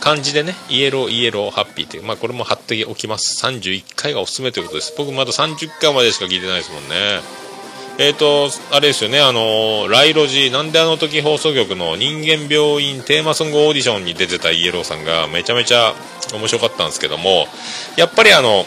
[0.00, 3.44] 漢字でね、イエローイエローハッピーという、まあこれも貼っておきます。
[3.46, 4.94] 31回がおすすめということです。
[4.96, 7.20] 僕まだ30回までしか聞いてないですもんね。
[7.98, 15.94] えーと、あれですよね、あのーライロジ、なんであの時放送局の人間病院テーマソングオーディションに出てたイエローさんがめちゃめちゃ
[16.32, 17.46] 面白かったんですけども、
[17.96, 18.64] やっぱりあの、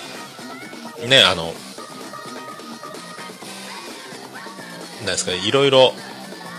[1.07, 1.53] ね、あの、
[4.99, 5.93] なんですかね、いろいろ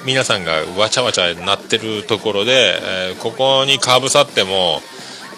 [0.05, 2.79] 皆さんがわちゃわちゃなってるところで、
[3.11, 4.81] えーここにかぶさっても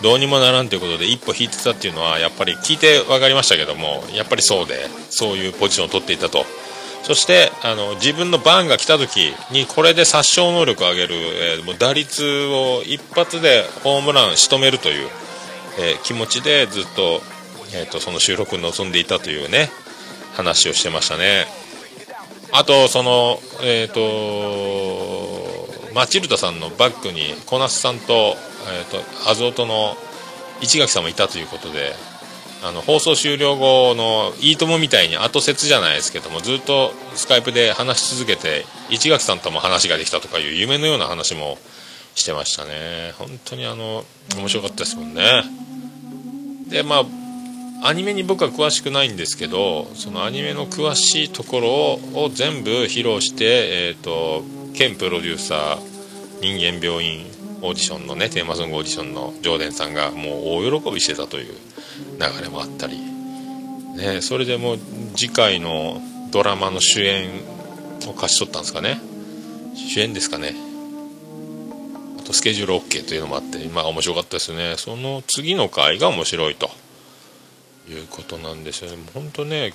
[0.03, 6.45] どうにもならんということで一歩引いてたっていうのはやっぱり聞いて分かりましたけどもやっぱりそうでそういうポジションを取っていたと。
[7.09, 15.09] そしてあの自分の番が来た時にこれで殺傷能力を上げる、えーもう打率を一発でホームラン仕留めるという、
[15.81, 17.23] えー気持ちでずっと,、
[17.75, 19.71] えーとその収録に臨んでいたというね
[20.37, 21.47] 話をしてましたね。
[22.53, 28.37] あと、その、えっ、と、マチルダさんのバックに、小夏さんと、
[28.71, 29.97] えっ、と、アズオトの
[30.63, 31.95] 市垣さんもいたということで、
[32.63, 41.59] あの、放送終了後の、いいともみたいに後説じゃないですけども、ずっとスカイプで話し続けて、市垣さんとも話ができたとかいう夢のような話も
[42.15, 43.15] してましたね。
[43.19, 44.05] 本当にあの、
[44.37, 45.45] 面白かったですもんね。
[46.69, 47.05] で、まあ、
[47.81, 54.43] アニメに僕は詳しくないんですけどそのアニメの詳しいところをを全部披露して、えー、と
[54.75, 55.79] 県プロデューサー
[56.41, 57.25] 人間病院
[57.63, 61.55] オーディションのねテーマソングオーディションの上田さんがもう大喜びしてたという
[62.19, 62.99] 流れもあったり、
[63.97, 64.79] ね、それでもう
[65.15, 66.01] 次回の
[66.31, 67.29] ドラマの主演
[68.07, 69.01] を勝ち取ったんですかね。
[69.75, 70.55] 主演ですかね。
[72.19, 74.75] あとスケジュール OK というのもあってまあ面白かったですね。
[74.77, 76.71] その次の回が面白いと。
[77.91, 78.97] いうことなんですよね。
[78.97, 79.73] もう本当ね、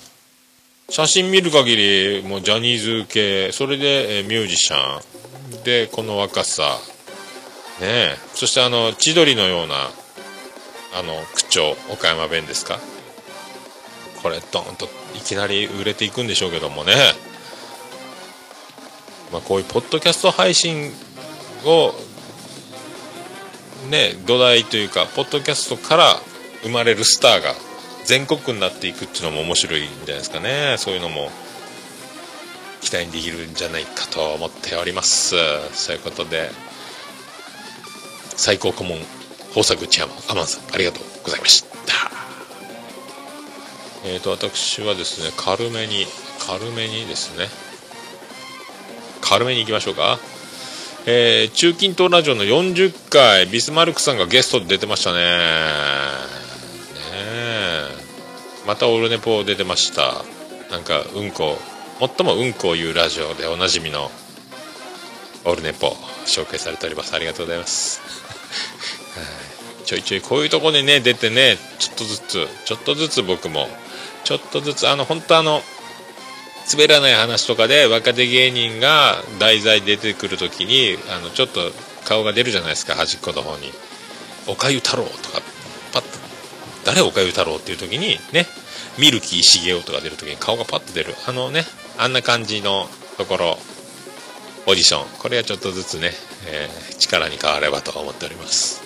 [0.89, 6.77] 写真見る限り、もうジャニーズ系、それで、ミュージシャン、で、この若さ、
[7.81, 9.89] ね、そしてあの、千鳥のような、
[10.95, 12.79] あの、口調、岡山弁ですか？
[14.21, 16.93] これ、ドーンといきなり売れていくんでしょうけどもね。
[19.31, 20.93] まあ、こういうポッドキャスト配信
[21.65, 21.93] を、
[23.89, 26.19] ね、土台というか、ポッドキャストから
[26.61, 27.53] 生まれるスターが
[28.05, 31.29] 全国区になっていくっていうのも面白いんじゃないですかねそういうのも
[32.81, 35.35] 期待できるんじゃないかと思っております
[35.73, 36.49] そういうことで
[38.35, 38.99] 最高顧問
[39.55, 41.69] 豊作チアマンアマンさんありがとうございました。
[44.05, 46.05] えーと私はですね軽めに
[46.47, 47.47] 軽めにですね。
[49.21, 50.19] 軽めにいきましょうか。
[51.05, 55.19] えー中近東ラジオの40回ビスマルクさんがゲストで出てましたね。
[55.19, 55.27] ね
[58.65, 60.23] またオルネポ出てました。
[60.71, 61.57] なんかうんこ
[61.99, 64.09] 最もうんこを言うラジオでおなじみの
[65.45, 65.89] オルネポ
[66.25, 67.13] 紹介されております。
[67.15, 68.01] ありがとうございます。
[69.85, 73.67] ちょいちょいこういうとこにね出てねちょっとずつちょっとずつ僕も
[74.23, 75.61] ちょっとずつあの本当あの
[76.71, 81.59] 滑らない話とかで若手芸人が題材出てくるときにあのちょっと
[82.05, 83.71] 顔が出るじゃないですか端っこの方に
[84.47, 85.41] 「おかゆ太郎」とか
[85.91, 86.07] パッと
[86.85, 88.47] 「誰おかゆ太郎」っていう時にね
[88.97, 91.15] ミルキー茂雄とか出る時に顔がパッと出る。
[91.25, 91.65] あのね
[91.97, 93.59] あんな感じのところ
[94.65, 95.07] オーディション。
[95.19, 96.13] これはちょっとずつね、
[96.47, 98.82] えー力に変わればと思っております。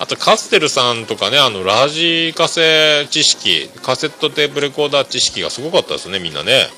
[0.00, 6.68] あとカステルさんとかねあのラジカセ知識カセットテープレコーダー知識がすごかったですねみんなね。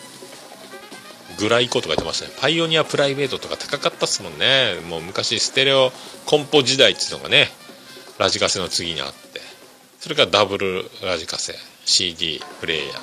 [1.39, 2.33] グライコとか言ってましたね。
[2.39, 4.75] パイオニアプライベートとか高かったっすもんね。
[4.89, 5.91] もう昔ステレオ
[6.27, 7.49] コンポ時代っていうのがね
[8.18, 9.41] ラジカセの次にあって。
[10.01, 11.55] それからダブルラジカセ
[11.85, 13.01] CD プレイヤー。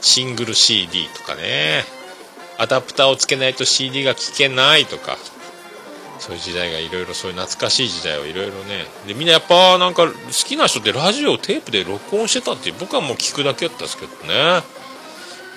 [0.00, 1.84] シングル CD とかね。
[2.58, 5.16] アダプターをつけないと CD が聴けないとか。
[6.18, 8.86] そういう時代がいろいろそういう懐かしい時代をいろいろね。
[9.06, 14.62] でみんなやっぱなんか好きな人ってラジオテープで録音してたって僕はもう聞くだけだったんですけどね。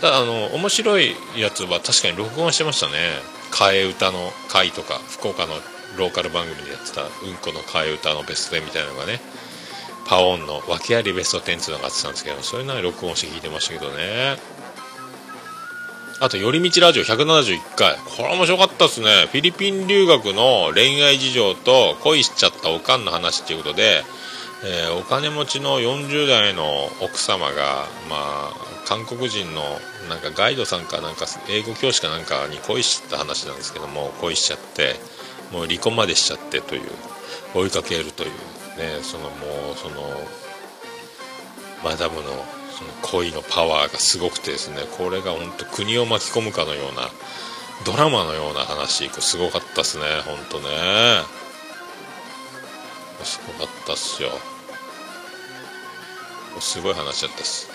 [0.01, 2.93] ただあの面白いやつは確かに録音してましたね。
[3.51, 5.53] 替え歌の回とか福岡の
[5.97, 7.09] ローカル番組でやってたうん
[7.41, 9.21] この替え歌のベスト10みたいなのがね。
[10.07, 14.37] パオンの訳ありベスト10っていうのがあってたんですけどそういうのは録音して聞いてましたけどね。
[16.21, 17.97] あと、寄り道ラジオ171回。
[18.17, 19.27] これ面白かったですね。
[19.31, 24.01] フィリピン留学の恋愛事情と恋しちゃったおかんの話っていうことで、
[24.63, 28.53] えーお金持ちの40代の奥様が、まあ、
[28.87, 29.61] 韓国人の
[30.09, 34.95] なんかガイドさんかなんか英語教師かなんかに恋しちゃった話なんですけども恋しちゃって
[35.51, 36.81] もう離婚までしちゃってという
[37.53, 39.95] 追いかけるというねそのもうその
[41.83, 42.45] マダムの
[42.77, 47.09] その恋のパワーがすごくてですねこれが本当国を巻き込むかのような
[47.85, 50.65] ドラマのような話すごかったですね本当ね。
[53.23, 54.29] すごかったっすよ。
[56.59, 57.69] すごい話だったっす。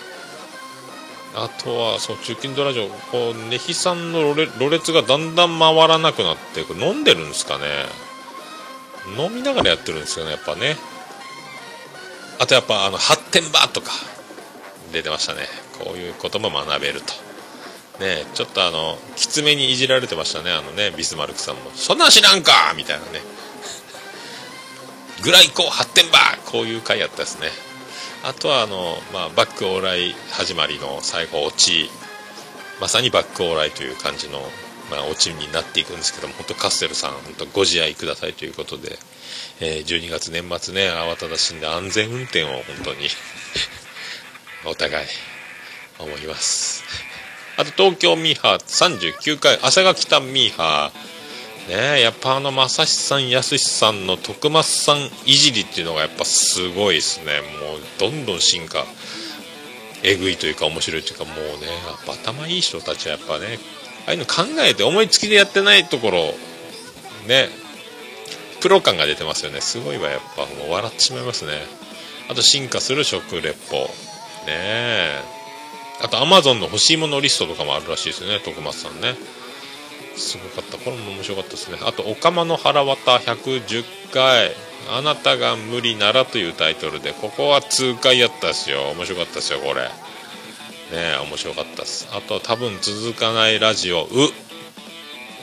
[1.34, 7.64] あとはそう中近東ラジオこうネヒさんのろれろれつがだんだん回らなくなってこれ飲んでるんですかね。
[9.16, 10.76] 飲みながらやってるんですよねやっぱね。
[12.38, 13.92] あとやっぱあの発展場とか。
[14.90, 15.42] 出てましたね。
[15.78, 17.12] こういうことも学べると。
[18.00, 20.50] ねちょっとあのきつめにいじられてましたね。
[20.52, 23.20] あのねビスマルクさんも「そんなん知らんか!」みたいなね
[25.22, 26.18] ぐらいこう発展場！
[26.46, 27.50] こういう回やったですね。
[28.22, 31.90] あとはあの、まあ、バックオーライ始まりの最後オチ。
[32.80, 34.40] まさにバックオーライという感じの、
[34.90, 38.98] まあ、オチになっていくんですけども本当カステルさん本当ご自愛くださいということで、
[39.60, 43.08] え12月年末ね慌ただしいんで安全運転を本当に
[44.64, 45.06] お互い
[45.98, 46.82] 思います。
[47.56, 51.10] あと東京ミーハー39回朝が来たミーハー。
[51.68, 57.40] ねえやっぱあの正志さんやすしさんの徳松さんいじりっていうのがやっぱすごいですね。
[57.60, 58.84] もうどんどん進化
[60.02, 63.58] えぐいというか面白いというかもうねやっぱ頭いい人たちはやっぱね
[64.06, 66.18] ああいうの考えて思いつきでやってないところ
[67.28, 67.48] ね
[68.60, 69.60] プロ感が出てますよね。
[69.60, 70.42] すごいわやっぱ。
[70.42, 71.52] もう笑ってしまいますね。
[72.28, 73.88] あと進化する食レポ。
[74.46, 75.22] ねえ。
[76.02, 79.14] あとアマゾンの欲しいものリストとかもあるらしいですね徳松さんね。
[80.16, 80.78] すごかった。
[80.78, 81.78] これも面白かったですね。
[81.82, 84.52] あと「おかまの腹渡110回。
[84.90, 88.90] あなたが無理なら」というタイトルでここは痛快やったですよ。
[88.90, 89.82] 面白かったですよこれ。
[89.82, 89.90] ね
[90.92, 92.08] え面白かったです。
[92.12, 94.32] あと多分続かないラジオ「う」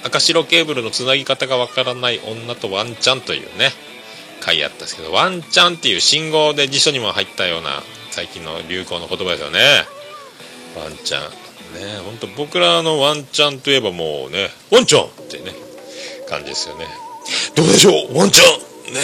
[0.03, 3.71] 赤白ケーブルのつなぎ方がわからない女とワンチャンというね。
[4.39, 7.83] 回やったんですけどワンチャンっていう新語で辞書にも入ったような
[8.17, 9.59] 最近の流行の言葉ですよね。
[10.75, 11.21] ワンチャン。
[11.21, 11.29] ね
[12.03, 15.53] 本当僕らのワンチャンといえばもうねワンチャンってね
[16.27, 16.87] 感じですよね。
[17.55, 18.17] どうでしょう？
[18.17, 18.43] ワンちゃ
[18.89, 18.91] ん。
[18.91, 19.01] ね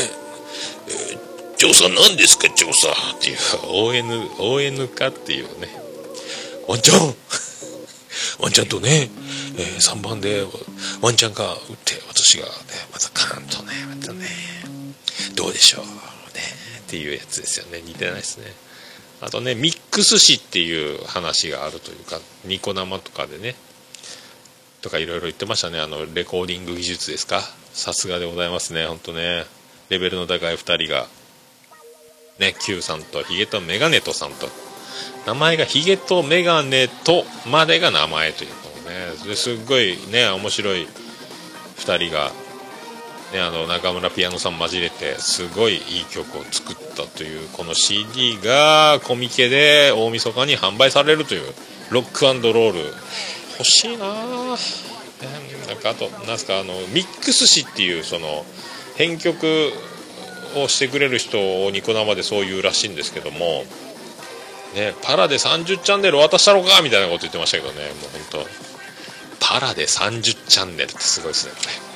[0.89, 2.49] え調査何ですか？
[2.55, 3.38] 調査っていう
[3.70, 4.01] ON,
[4.39, 5.68] ON かっていうね。
[6.68, 6.99] ワンちゃん。
[8.41, 9.11] ワンちゃんとね、
[9.57, 10.43] えー3番で
[11.01, 12.51] ワンちゃんが打って私がね
[12.91, 14.28] またカーンとねまたね
[15.36, 15.86] どうでしょう？
[15.86, 15.91] ね
[16.80, 17.84] っていうやつですよね。
[17.86, 18.51] 似てないですね。
[19.22, 23.55] あとねミックス紙っていう話があるというかニコ生とかでね
[24.82, 25.80] とかいろいろ言ってましたね。
[25.80, 27.41] あのレコーディング技術ですか？
[27.72, 29.45] さすがでございますね本当ね。
[29.89, 31.07] レベルの高い2人が。
[32.39, 34.49] ね Q さんとヒゲとメガネとさんと。
[35.26, 38.55] 名前がヒゲとメガネとまでが名前というの
[39.30, 40.88] ねすっごいね面白い
[41.78, 42.32] 2人が
[43.34, 51.42] ね、あの中村ピアノさん交えてすごいいい曲を作ったというこの CD がコミケで大晦日に販売されるという
[51.90, 52.80] ロックロール。
[53.60, 58.46] 欲しいな、なんかあとなんすかあのミックス誌っていうその
[58.96, 59.72] 編曲
[60.56, 63.64] をしてくれる人をニコ生でそういうらしいんですけども
[64.76, 67.94] ね、パラで30チャンネル渡したろかみたいなこと言ってましたけどねもう
[68.32, 68.64] 本当。
[69.40, 71.93] パラで30チャンネルってすごいですねこれ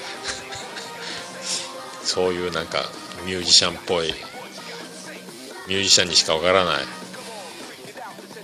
[2.08, 2.86] そういうなんか
[3.26, 4.14] ミュージシャンっぽい
[5.68, 6.80] ミュージシャンにしかわからない。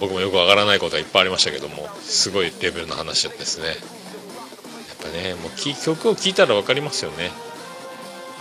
[0.01, 3.67] 僕もよくわからないことがいっぱいありましたけどもすごいレベルの話ですね。
[3.67, 3.77] やっ
[5.01, 7.31] ぱねもう曲を聴いたら分かりますよね。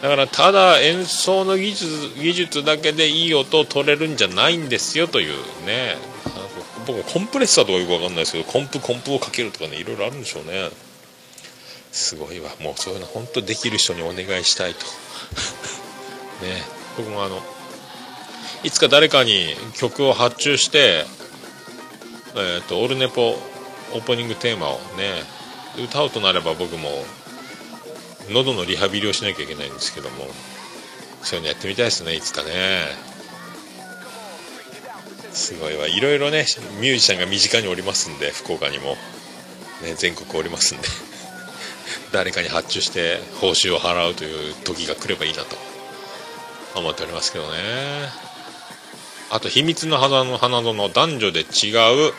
[0.02, 5.96] だからただ演奏の技術技術だけでいい音を取れるんじゃないんですよというね。
[6.26, 6.34] あの
[6.84, 10.68] 僕コンプレッサーとかよく分かんないですけどコンプコンプをかけるとかねいろいろあるんでしょうね。
[11.92, 12.50] すごいわ。
[12.60, 14.84] もうそういうの本当できる人にお願いしたいと。
[16.42, 16.62] ね
[16.96, 17.42] 僕もあの
[18.62, 21.06] いつか誰かに曲を発注して
[22.34, 25.22] えー、とオルネポオープニングテーマをね
[25.84, 26.88] 歌うとなれば僕も
[28.30, 30.26] 喉のリハビリをしなきゃいけないんですけども
[31.22, 33.12] そういうのやってみたいですねいつかね。
[35.32, 35.88] すごいわ。
[35.88, 36.44] いろいろね
[36.80, 38.96] ミュージシャンが身近におりますんで福岡にも、
[39.82, 40.84] ね、全国おりますんで。
[42.12, 45.56] 誰かに発注して報酬を払うという時が来ればいいなと
[46.78, 47.58] 思っておりますけどね。
[49.30, 51.72] あと秘密の花の花園男女で違
[52.08, 52.12] う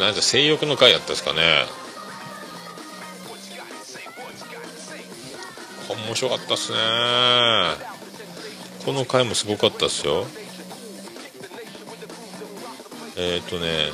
[0.00, 1.64] 何か性欲の会やったですかね。
[5.88, 6.78] 面白かったっすね。
[8.84, 10.26] この回もすごかったっすよ。
[13.16, 13.90] えっ、ー、とね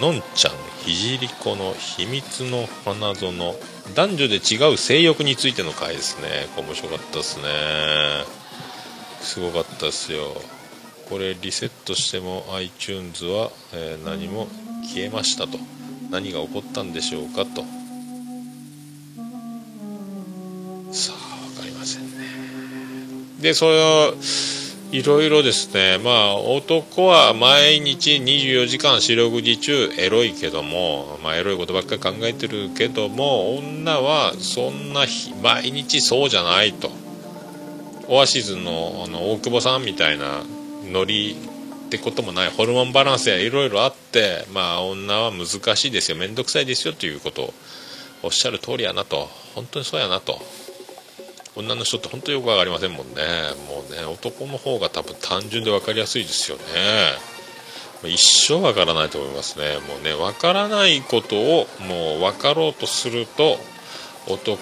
[0.00, 0.73] のんちゃん。
[0.84, 3.54] ひじりこの秘密の花園。
[3.94, 6.46] 男女で違う性欲についての回ですね。
[6.58, 7.44] 面白かったっすね。
[9.22, 10.36] すごかったっすよ。
[11.08, 14.46] これリセットしても iTunes は、えー何も
[14.82, 15.58] 消えましたと。
[16.10, 17.62] 何が起こったんでしょうかと。
[20.92, 22.26] さあ分かりませんね。
[23.40, 24.14] でそれを
[24.94, 25.98] いろいろですね。
[25.98, 35.04] まあ男は毎日24時間四六時中エロいけどもまあエロいことばっかり考えてるけども女はそんな
[35.42, 36.92] 毎日そうじゃないと。
[38.06, 40.44] オアシズのあの大久保さんみたいな
[40.92, 41.36] ノリ
[41.86, 47.54] ってこともないホルモンバランスやいろいろあってまあ女は難しいですよ面倒くさいですよということを
[48.22, 49.28] おっしゃる通りやなと。
[49.56, 50.40] 本当にそうやなと。
[51.56, 53.22] 女の人って本当によく分かりませんもんね。
[53.68, 56.62] もうね男の方が多分単純で分かりやすいですよね。
[58.04, 59.78] 一生分からないと思いますね。
[59.88, 63.56] もうね分からないことをもう分かろうとすると
[64.26, 64.58] 男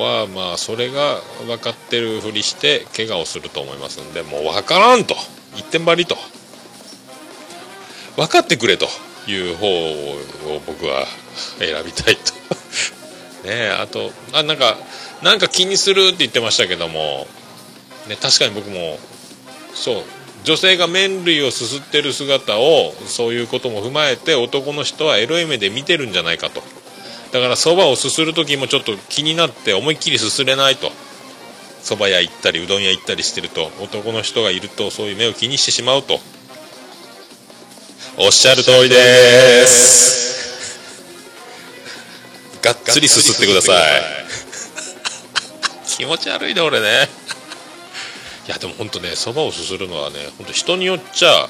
[0.00, 5.14] はまあそれが分かってるふりして怪我をすると思いますんでもう分からんと。
[5.56, 6.16] 一点張りと。
[8.16, 8.86] 分かってくれと。
[9.30, 11.04] いう方を僕は
[11.58, 12.32] 選びたいと。
[13.46, 14.76] ねあとあなんか
[15.22, 17.26] なんか気にするって言ってましたけども、
[18.08, 18.98] ね、確かに僕も
[19.74, 20.02] そう
[20.44, 26.62] 女性が麺類をすすってる姿をそういうことも踏まえて男の人はエロい目で見てるんじゃないかと。
[27.32, 30.90] だからそばをすする時もちょっと気になって思いっきりすすれないと。
[31.82, 36.20] そば屋行ったりうどん屋行ったりしてると男の人がいるとそういう目を気にしてしまうと。
[38.18, 40.18] おっしゃる通りです。
[42.62, 44.27] がっつりすすってください。
[45.96, 47.08] 気持ち悪いね俺ね。
[48.46, 51.48] いやでも本当ねそばをすするのはね本当人によっちゃ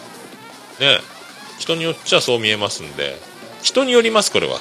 [0.80, 1.01] ね
[1.59, 3.18] 人によっちゃそう見えますんで
[3.62, 4.61] 人によりますこれは。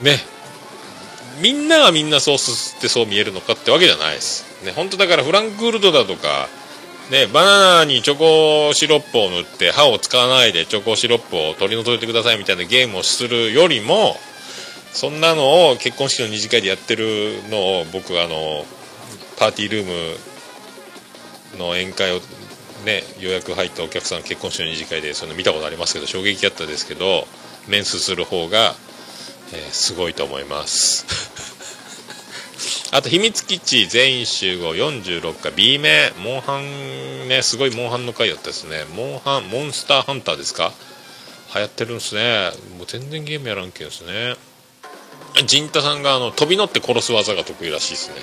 [0.00, 0.24] ね。
[1.40, 4.44] みんながみんなそうすすってそう見えるのかってわけじゃないです。
[4.62, 6.48] ね本当だからフランクフルトだとか
[7.10, 14.16] ね、バナナにチョコシロップを塗って歯を使わないでチョコシロップを取り除いてくださいみたいなゲームをするよりも
[14.92, 18.64] そんなのを結婚式の二次会でやってるのを僕あの
[19.38, 19.86] パーティールー
[21.54, 22.20] ムの宴会を
[22.84, 27.26] ね予約入ったお客さん結婚式の二次会でその見たことありますけど衝撃やったですけど
[27.68, 28.74] メンスする方が、
[29.52, 31.06] えーすごいと思います。
[32.92, 38.84] あと秘密基地全員集合46回 B 名モンハンねすごいモンハンの回だったですね。
[38.94, 40.72] モンハンモンスターハンターですか？
[41.54, 42.50] 流行ってるんですね。
[42.78, 44.36] もう全然ゲームやらんけんですね。
[45.46, 48.16] 陣太さんがあの飛び乗って殺す技が得意らしいですね。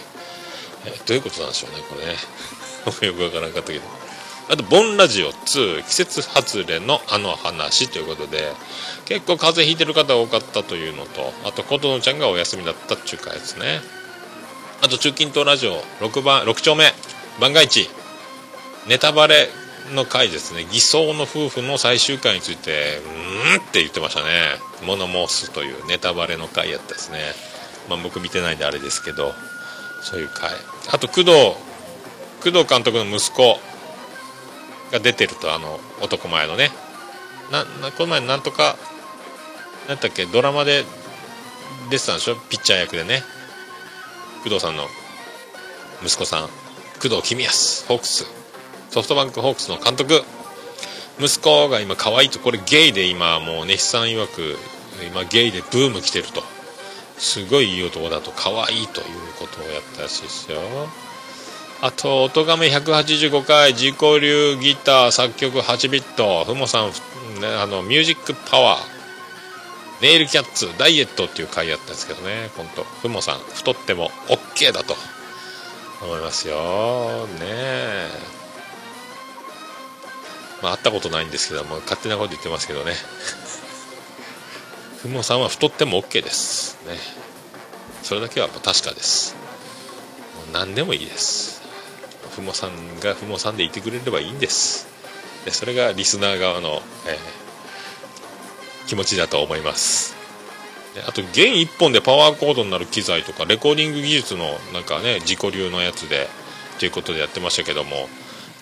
[0.85, 2.15] えどういうことなんでしょうねこれね。
[3.07, 3.81] よくわからんかったけど。
[4.51, 8.51] あと、ボンラジオ2、季節外れのあの話ということで、
[9.05, 13.81] 結構風邪ひいてる方が多かったというのと、あと、琴乃ちゃんがお休みだったっていう回ですね。
[14.81, 16.91] あと、中近東ラジオ6番、6丁目、
[17.39, 17.89] 番外地、
[18.87, 19.49] ネタバレ
[19.93, 23.01] の回ですね、偽装の夫婦の最終回について、
[23.55, 24.57] うんって言ってましたね。
[24.85, 27.33] 物申すというネタバレの回やったですね。
[27.89, 29.33] まあ僕見てないんであれですけど、
[30.03, 30.51] そういう回。
[30.91, 31.31] あと、工藤、
[32.41, 33.59] 工藤監督の息子
[34.91, 36.71] が出てると、あの、男前のね。
[37.51, 38.77] な、なこの前なんとか、
[39.87, 40.85] なんだっけ、ドラマで
[41.89, 42.35] 出てたんでしょ？
[42.35, 43.23] ピッチャー役でね。
[44.43, 44.87] 工藤さんの
[46.03, 46.49] 息子さん、
[47.01, 48.38] 工藤公康、ホークス。
[48.89, 50.23] ソフトバンクホークスの監督。
[51.19, 54.55] 息子が今可愛いとこれゲイで今もうねさん曰く
[55.05, 56.43] 今ゲイでブーム来てると。
[57.17, 60.59] すごいいい男だと可愛いということをやったらしいですよ。
[61.81, 66.45] あと音亀185回自己流ギター作曲8ビット。
[66.45, 66.91] ふもさん、
[67.61, 68.99] あのミュージックパワー。
[70.01, 74.95] ネイルキャッツダイエットっていう回やったんですけどね本当ふもさん太っても OK だと
[76.01, 77.27] 思いますよ。
[77.27, 78.38] ねえ。
[80.61, 82.93] まあ、会ったことないんですけども勝手なこと言ってますけどね。
[85.01, 86.77] ふもさんは太っても OK です。
[86.85, 86.97] ね。
[88.03, 89.35] それだけは確かです。
[90.51, 91.61] 何でもいいです。
[92.31, 94.87] ふもさんがふもさんでいてくれればいいんです。
[95.45, 100.15] でそれがリスナー側の、えー、気持ちだと思います。
[101.07, 106.27] あと弦1本でパワーコードになる機材とかレコーディング技術のなんかね自己流のやつで
[106.79, 108.09] ということでやってましたけども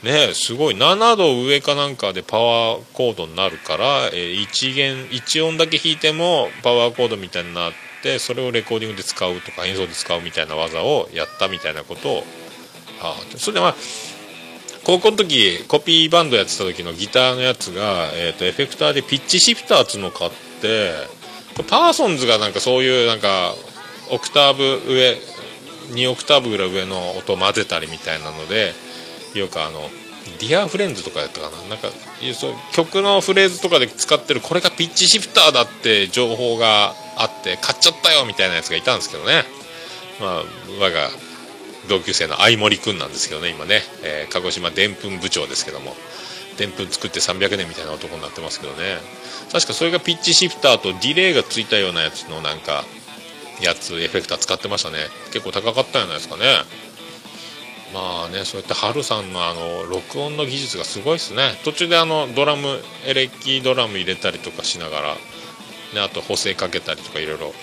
[0.04, 0.76] ねすごい。
[0.76, 7.72] 7度上かなんかでパワーコードになるから、えー、1弦1音だけ弾いてもパワーコードみたいになっ
[8.04, 12.24] てそれをレコーディングで使うとか演奏で使うみたいな技をやったみたいなことを
[13.02, 13.76] あそれでまあ
[14.84, 20.32] 高校の時コピーバンドやってた時のギターのやつが、えーと、エフェクターでピッチシフターっつうの買っ
[20.62, 20.94] て
[21.68, 23.54] パーソンズがなんかそういうなんか
[24.12, 25.18] オクターブ上
[25.90, 28.74] 2オクターブぐらい上の音を混ぜたりみたいなので
[29.36, 29.90] いうかあの
[30.40, 31.70] Dear Friends とかやったかな？
[31.70, 31.90] なんか
[32.34, 39.44] そう曲のフレーズとかで使ってるこれがピッチシフターだって情報があって買っちゃったよみたいなやつがいたんですけどね。
[40.20, 40.44] まあ
[40.80, 41.10] 我が
[41.88, 45.96] 同級生の相森くんなんですけどね今ね、えー、鹿児島でんぷん部長ですけども。
[46.58, 48.98] でんぷん作って300年みたいな男になってますけどね。
[49.52, 52.84] 確かそれがピッチシフターとディレイがついたようなやつのなんか
[53.62, 54.98] やつエフェクター使ってましたね。
[55.32, 56.44] 結構高かったんじゃないですかね。
[57.94, 61.60] まあねそうやってハルさんのあの録音の技術がすごいですね。
[61.64, 65.14] 途中であのドラムエレキドラム入れたりとかしながら、
[65.94, 67.54] ね、あと補正かけたりとかいろいろ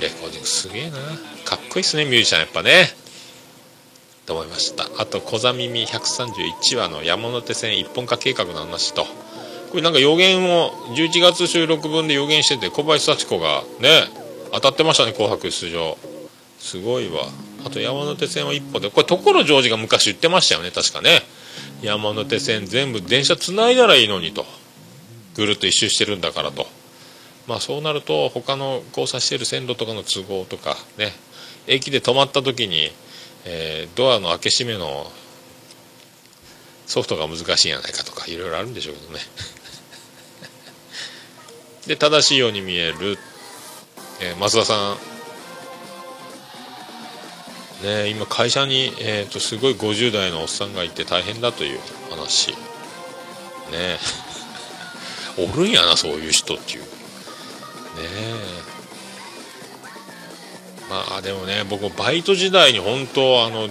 [0.00, 0.98] レコーディングすげえな。
[1.44, 2.88] かっこいいっすねミュージシャンやっぱね。
[4.26, 4.88] と思いました。
[4.98, 9.04] あと「小座耳131話」の山手線一本化計画の話と。
[9.04, 14.08] これなんか予言を11月収録分で予言してて小林幸子がね
[14.52, 15.98] 当たってましたね「紅白」出場。
[16.60, 17.26] すごいわ。
[17.64, 21.22] あと山手線は1本でこれ所ジョージが昔言ってましたよね確かね。
[21.82, 24.44] 山手線全部電車つないだらいいのにと。
[25.34, 26.66] ぐるっと一周してるんだからと。
[27.46, 31.12] まあそうなると他の交差してる線路とかの都合とかね。
[31.66, 32.90] 駅で止まった時に、
[33.46, 35.10] えー、ドアの開け閉めの
[36.86, 39.20] ソフトが難しいんやないかとかいろいろあるんでしょうけどね。
[41.86, 43.18] で正しいように見える、
[44.20, 45.13] えー、増田さん
[47.82, 52.52] ね、今会社に、えーと、すごい50代のおっさんがいて大変だという話。
[52.52, 52.56] ね。
[55.36, 56.80] おるんやなそういう人っていう。
[56.80, 56.86] ね。
[60.88, 63.68] まあでもね僕バイト時代に本当あの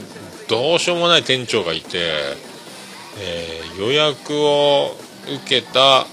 [0.48, 2.36] どうしようもない店長がいて、
[3.20, 4.98] えー、予約を
[5.28, 6.06] 受けた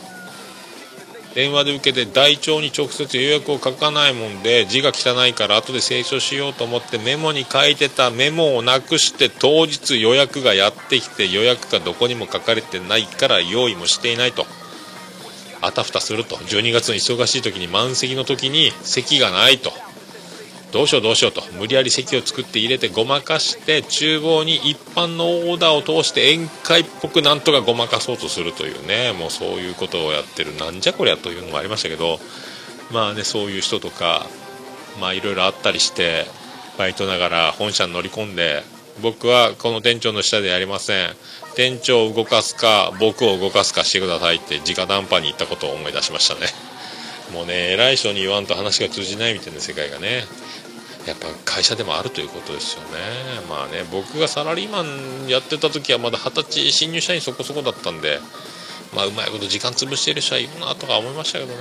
[1.34, 14.44] 電話で受けて台帳に直接予約を書かないもんで字が汚いから後で清書しようと思ってメモに書いてたメモをなくして当日予約がやってきて予約がどこにも書かれてないから用意もしていないと。
[15.62, 16.36] あたふたすると。
[16.36, 19.72] 12月の忙しい時に満席の時に席がないと。
[20.72, 21.42] どうしようどうしようと。
[21.58, 29.12] 無理やり席を作って入れてごまかして厨房に一般のオーダーを通して宴会っぽくなんとかごまかそうとするというね。
[29.12, 30.54] もうそういうことをやってる。
[30.56, 32.20] なんじゃこりゃというのもありましたけど。
[32.92, 34.26] まあねそういう人とか
[35.00, 36.26] まあいろいろあったりして
[36.76, 38.64] バイトながら本社に乗り込んで
[39.02, 41.10] 僕はこの店長の下でやりません。
[41.56, 46.46] 店長を動かすか僕を動かすかしてくださいって直談判に行ったことを思い出しましたね。
[47.32, 50.24] もうね偉い人に言わんと話が通じないみたいな世界がね。
[51.07, 52.98] やっぱ会社でもあるということですよね。
[53.48, 58.20] まあね僕がサラリーマンやってた時はまだ二十歳新入社員そこそこだったんで
[58.94, 61.59] まあうまいこと時間潰してる人はいるなとか思いましたけどね。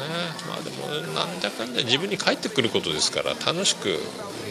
[0.48, 3.90] まあでもなんだかんだ自分に返ってくることですから楽しく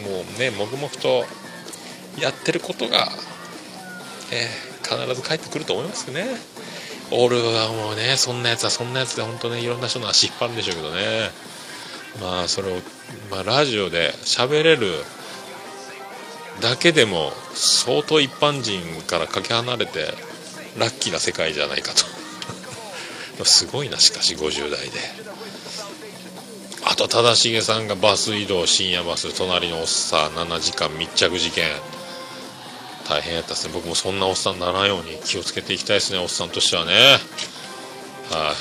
[0.05, 1.25] もうね黙々と
[2.19, 3.07] やってることが、
[4.31, 6.25] えー必ず返ってくると思いますけどね
[7.11, 11.29] 俺はもうねそんなやつはそんなやつで本当ねいろんな人の足引っ張るんでしょうけどね。
[12.21, 12.75] まあそれを、
[13.31, 14.87] まあ、ラジオで喋れる
[16.61, 20.13] だけでも相当一般人からかけ離れて
[20.77, 23.45] ラッキーな世界じゃないかと。
[23.45, 24.99] すごいなしかし50代で。
[26.83, 31.69] あと忠重さんがバス移動深夜バス隣のおっさん7時間密着事件。
[33.07, 33.71] 大変やったですね。
[33.73, 37.19] 僕もそんなおっさんにならんように気をつけていきたいですねおっさんとしてはね。
[38.29, 38.55] はい、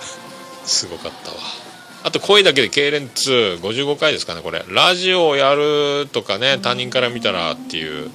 [0.66, 1.36] すごかったわ。
[2.04, 3.06] あと声だけで痙攣
[3.62, 4.62] 255回ですかねこれ。
[4.68, 8.10] ラジオをやるとかね他人から見たらっていう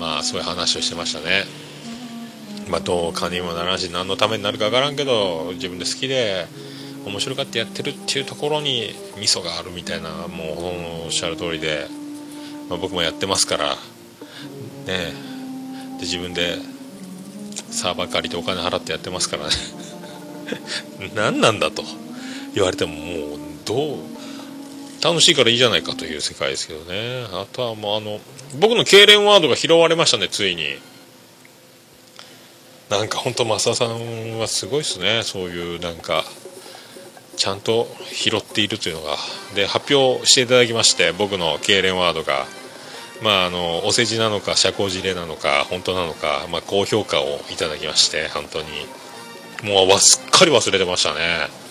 [0.00, 1.44] まあそういう話をしてましたね。
[2.68, 6.46] まあどうかにもならんし何のためになるか分からんけど自分で好きで
[7.06, 11.86] 面白がってやってるっていうところに味噌があるみたいなもうおっしゃる通りで、
[12.68, 13.76] まあ、僕もやってますから
[14.86, 15.12] ね
[15.98, 16.58] で自分で
[17.70, 19.50] サーバー借りてお金払ってやってますからね。
[21.14, 21.84] 何なんだと。
[22.56, 23.98] 言われてももうどう
[25.04, 27.26] 楽しいからいいじゃないかという世界ですけどね。
[27.30, 28.18] あとはもうあの
[28.58, 30.78] 僕の痙攣ワードが拾われましたねついに。
[32.88, 35.22] なんか本当増田さんはすごいですね。
[35.22, 36.24] そういうなんか
[37.36, 39.16] ちゃんと拾っているというのが。
[39.54, 42.46] で発表していただきまして僕の痙攣ワードが。
[43.22, 48.68] まああのお世辞なのか社交辞令なのか本当なのか、まあ、高評価をいただきまして本当に。
[49.62, 51.65] もうすっかり忘れてましたね。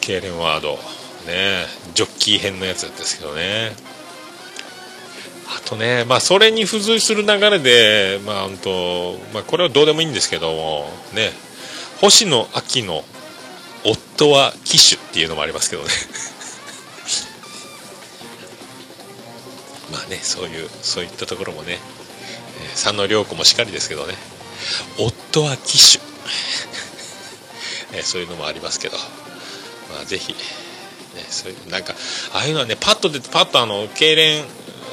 [0.00, 0.78] 痙攣ワード。
[1.26, 3.72] ねジョッキー編のやつですけどね。
[5.48, 11.30] あとね、まあ、それに付随する流れで、まあ本当まあ、これはどうでもいいんですけども、ね、
[12.00, 13.04] 星野秋の
[13.84, 15.88] 夫は騎手っていうのもありますけどね。
[19.92, 21.78] まあねそういうそういったところもね、
[22.60, 24.14] えー佐野涼子もしかりですけどね。
[24.98, 26.00] 夫は騎手、
[27.96, 28.98] えそういうのもありますけど、
[29.92, 30.38] まあ、ぜひ、ね、
[31.28, 31.94] そういうなんか
[32.32, 34.44] ああいうのはねパッと出てパッとあの痙攣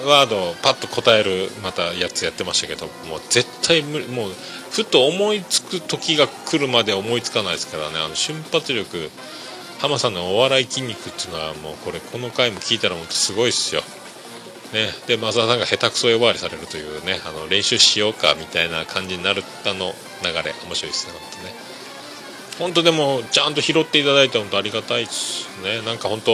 [0.06, 4.32] ワードをパッと答えるまたやつやってましたけどもう絶対無理もう
[4.72, 8.00] ふと思いつく時が来るまで思いつかないですからね。
[8.04, 9.12] あの瞬発力
[9.80, 13.82] 浜さんのお笑い筋肉っていうのはもうこれこの回も聞いたら本当すごいですよ。
[14.74, 21.63] ね、で増田さんが下手くそ呼ばわりされるというねあの練習しようかみたいな感じになるあの流れ面白いですね本当ね。
[22.60, 25.82] 本当でもちゃんと拾っていただいて本当ありがたいですね。
[25.82, 26.32] なんか本当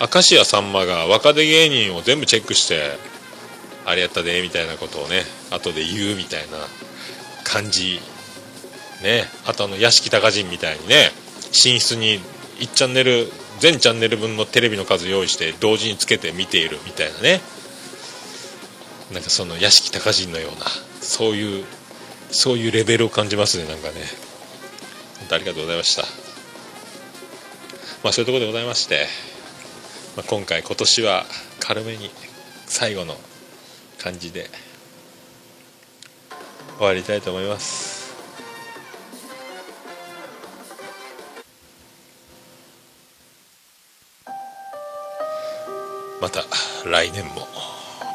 [0.00, 2.98] 明石家さんまが若手芸人を全部チェックして
[3.84, 6.58] あれやったでみたいなことをね後で言うみたいな
[7.44, 8.00] 感じ。
[9.02, 9.24] ね。
[9.46, 11.10] あとあの屋敷隆人みたいにね
[11.50, 12.18] 寝室に
[12.58, 13.30] 1チャンネル
[13.60, 17.40] 全チャンネル分のテレビの数用意して同時につけて見ているみたいなね。
[19.12, 20.66] なんかその屋敷隆人のような
[21.00, 21.64] そういう
[22.30, 24.23] そういうレベルを感じますねなんかね。
[25.18, 26.02] 本当ありがとうございました。
[28.02, 29.06] まあそういうところでございまして、
[30.16, 31.24] まあ、今回今年は
[31.60, 32.10] 軽めに
[32.66, 33.16] 最後の
[33.98, 34.50] 感じで
[36.76, 38.04] 終わりたいと思います。
[46.20, 46.42] また
[46.86, 47.46] 来年も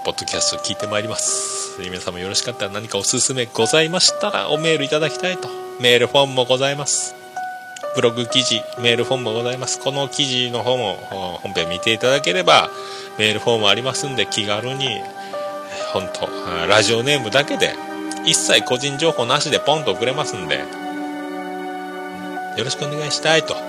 [0.04, 1.80] ポッドキャスト聞いてまいります。
[1.80, 7.16] 皆様よろしかったら何かおすすめございましたらおメールいただきたいとメールフォームもございます。
[7.96, 9.80] ブログ記事メールフォームもございます。
[9.80, 10.96] この記事の方も
[11.42, 12.70] 本編見ていただければ
[13.18, 14.88] メールフォームありますんで気軽に
[15.94, 16.28] 本当
[16.68, 17.74] ラジオネームだけで
[18.26, 20.64] 一切個人情報なしでポンと送れますんでよ
[22.64, 23.69] ろしくお願いしたいと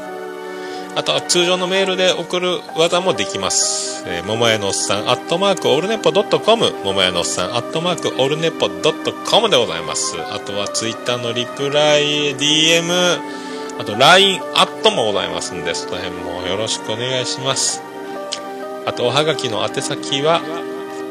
[0.97, 4.05] あとは通常のメールで送る技もできます。
[4.07, 10.17] えー、桃屋のおっさん、アットマークオルネポドットコム、桃屋のおっさん、アットマークオルネポドットコムでございます。
[10.21, 13.21] あとはツイッターのリプライ、DM、
[13.79, 17.83] あと LINE アットもございますんで、その辺もよろしくお願いします。
[18.85, 20.43] あと、おはがきの宛先は、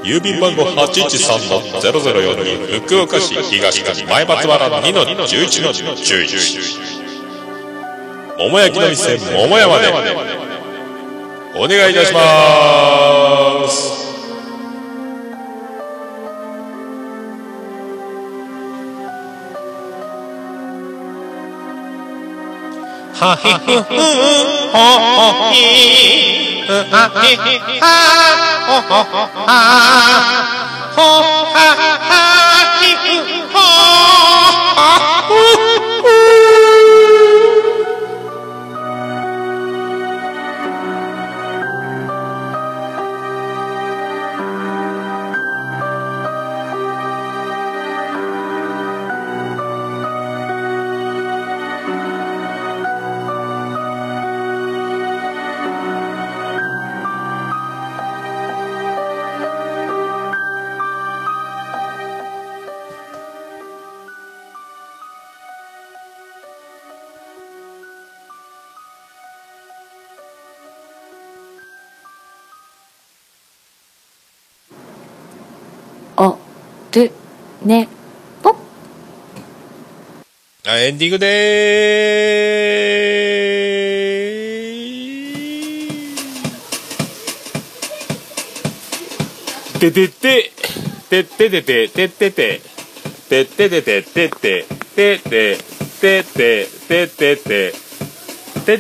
[0.04, 7.09] 郵便番号813-0042福岡市東区前松原2-11-11
[8.40, 9.90] 桃焼きの店桃山で。
[11.56, 14.00] お願いいたします。
[23.14, 23.92] はひふふ
[24.72, 24.80] ほ
[25.20, 25.60] ほひ
[30.96, 32.39] お、
[77.70, 77.88] ね、
[78.42, 78.56] ぽ。
[80.66, 90.52] あエンディングでーててて、
[91.12, 92.62] てっててて、てってて、
[93.30, 94.66] てててて、てて、
[94.96, 95.58] てて、
[96.02, 96.66] てて、て。
[96.88, 97.74] てて、て。
[98.66, 98.78] て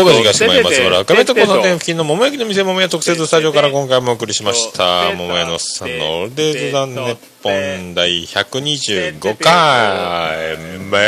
[0.00, 10.98] っと、福岡市東前松原赤目と交差点付近の桃焼きの店桃屋特設スタジオから今回もお送りしました桃屋のさんのオールデイズ・ザ・ネッポン第125回メ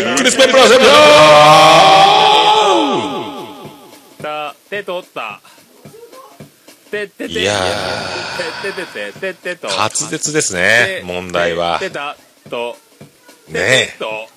[0.00, 0.86] リークリスマスプレゼント
[4.22, 5.40] た、てとった。
[6.92, 7.54] いや
[8.62, 9.68] てっててて、てってと。
[9.68, 11.80] 滑舌ですね問題は
[13.48, 14.35] ねえ。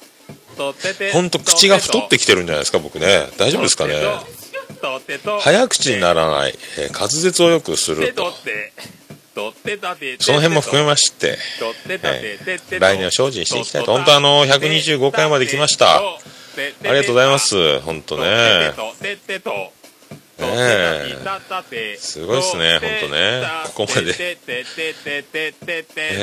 [0.60, 3.30] と、てて、ほんと口が太ってきてるんじゃないですか僕ね。
[3.38, 3.96] 大丈夫ですかね。
[5.40, 8.32] 早口にならない、えー滑舌をよくすてると
[10.20, 11.38] その辺も含めまして。
[11.60, 13.94] とってたて、てってと来年は精進していきたいと。
[13.94, 15.98] 本当あの125回まで来ました。
[15.98, 16.02] あ
[16.84, 17.80] りがとうございます。
[17.80, 18.74] 本当ね
[20.42, 21.16] え
[21.98, 22.80] すごいっすね。
[22.80, 23.44] ほんとね。
[23.76, 24.14] ここまで。
[24.18, 24.38] え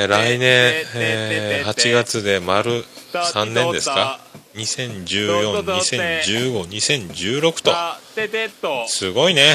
[0.04, 4.20] ー来年、えー8月で丸3年ですか
[4.54, 6.64] ？2014、2015、
[7.12, 7.72] 2016と。
[8.88, 9.54] すごいね。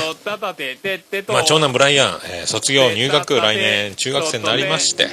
[1.27, 5.07] まあ長男ブライアン、えー卒業入学来年中学生になりまして。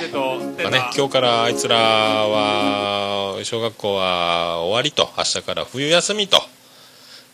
[0.62, 5.08] まあね、今日からあいつらは小学校は終わりと。
[5.16, 6.42] 明日から冬休みと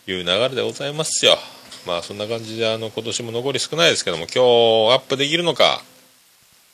[0.07, 1.37] いう流れでございますよ
[1.87, 4.43] まあそんな感じであの今年も残り少ないですけども今
[4.91, 5.83] 日アップできるのか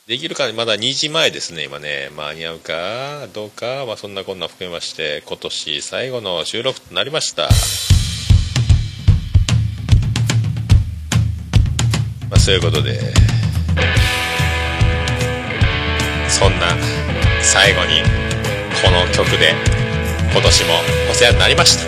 [0.07, 2.09] できるかまだ2時前ですね今ね。
[2.17, 7.43] 間に合うかどうか、まあ、そんなこんな含めまして今年最後の収録となりました。
[12.29, 12.99] まあそういうことで
[16.27, 16.75] そんな
[17.41, 18.01] 最後に
[18.83, 19.53] この曲で
[20.33, 20.73] 今年も
[21.11, 21.85] お世話になりました。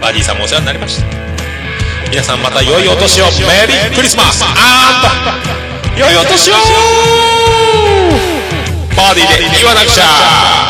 [0.00, 1.15] バディさんもお世話になりました。
[2.10, 4.54] 皆さんまた良いお年をメリークリスマスアン
[5.94, 6.54] ド良いお年を
[8.96, 10.65] バディで言わなくちゃ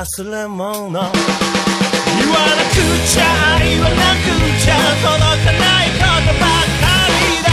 [0.00, 0.88] 忘れ物。
[0.88, 4.72] 言わなくちゃ言わなくちゃ
[5.04, 6.48] 届かないことば
[6.80, 7.52] かりだ。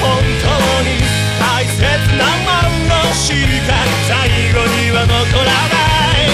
[0.00, 0.08] 本
[0.40, 0.48] 当
[0.88, 0.96] に
[1.38, 1.76] 大切
[2.16, 3.28] なものし
[3.68, 3.76] か
[4.08, 4.16] 最
[4.54, 5.76] 後には残らな
[6.16, 6.32] い。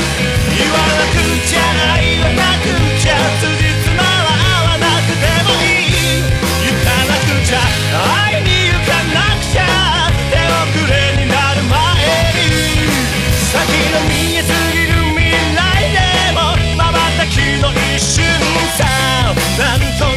[0.55, 1.67] 言わなくちゃ
[1.99, 2.71] 言わなく
[3.03, 3.19] ちゃ
[18.03, 18.25] 瞬
[18.77, 18.85] さ
[19.59, 20.12] なんと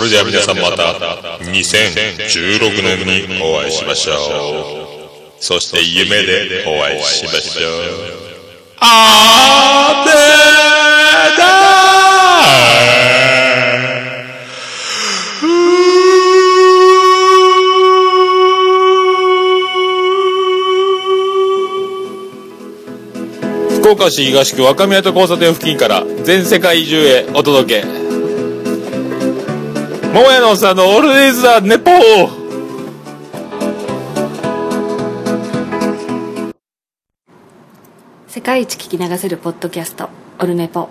[0.00, 0.94] それでは皆さんまた
[1.44, 4.16] 2016年にお会いしましょう。
[5.38, 7.72] そして夢でお会いしましょう。
[8.78, 10.12] あーで
[11.36, 11.50] だ
[23.82, 27.99] 福岡市東区若宮と交差点付近から全世界中へお届け
[30.12, 32.40] 桃屋のおっさんのオールデイズ・ザ・ネポー。
[38.26, 40.08] 世界一聞き流せるポッドキャスト
[40.40, 40.88] オルネポ。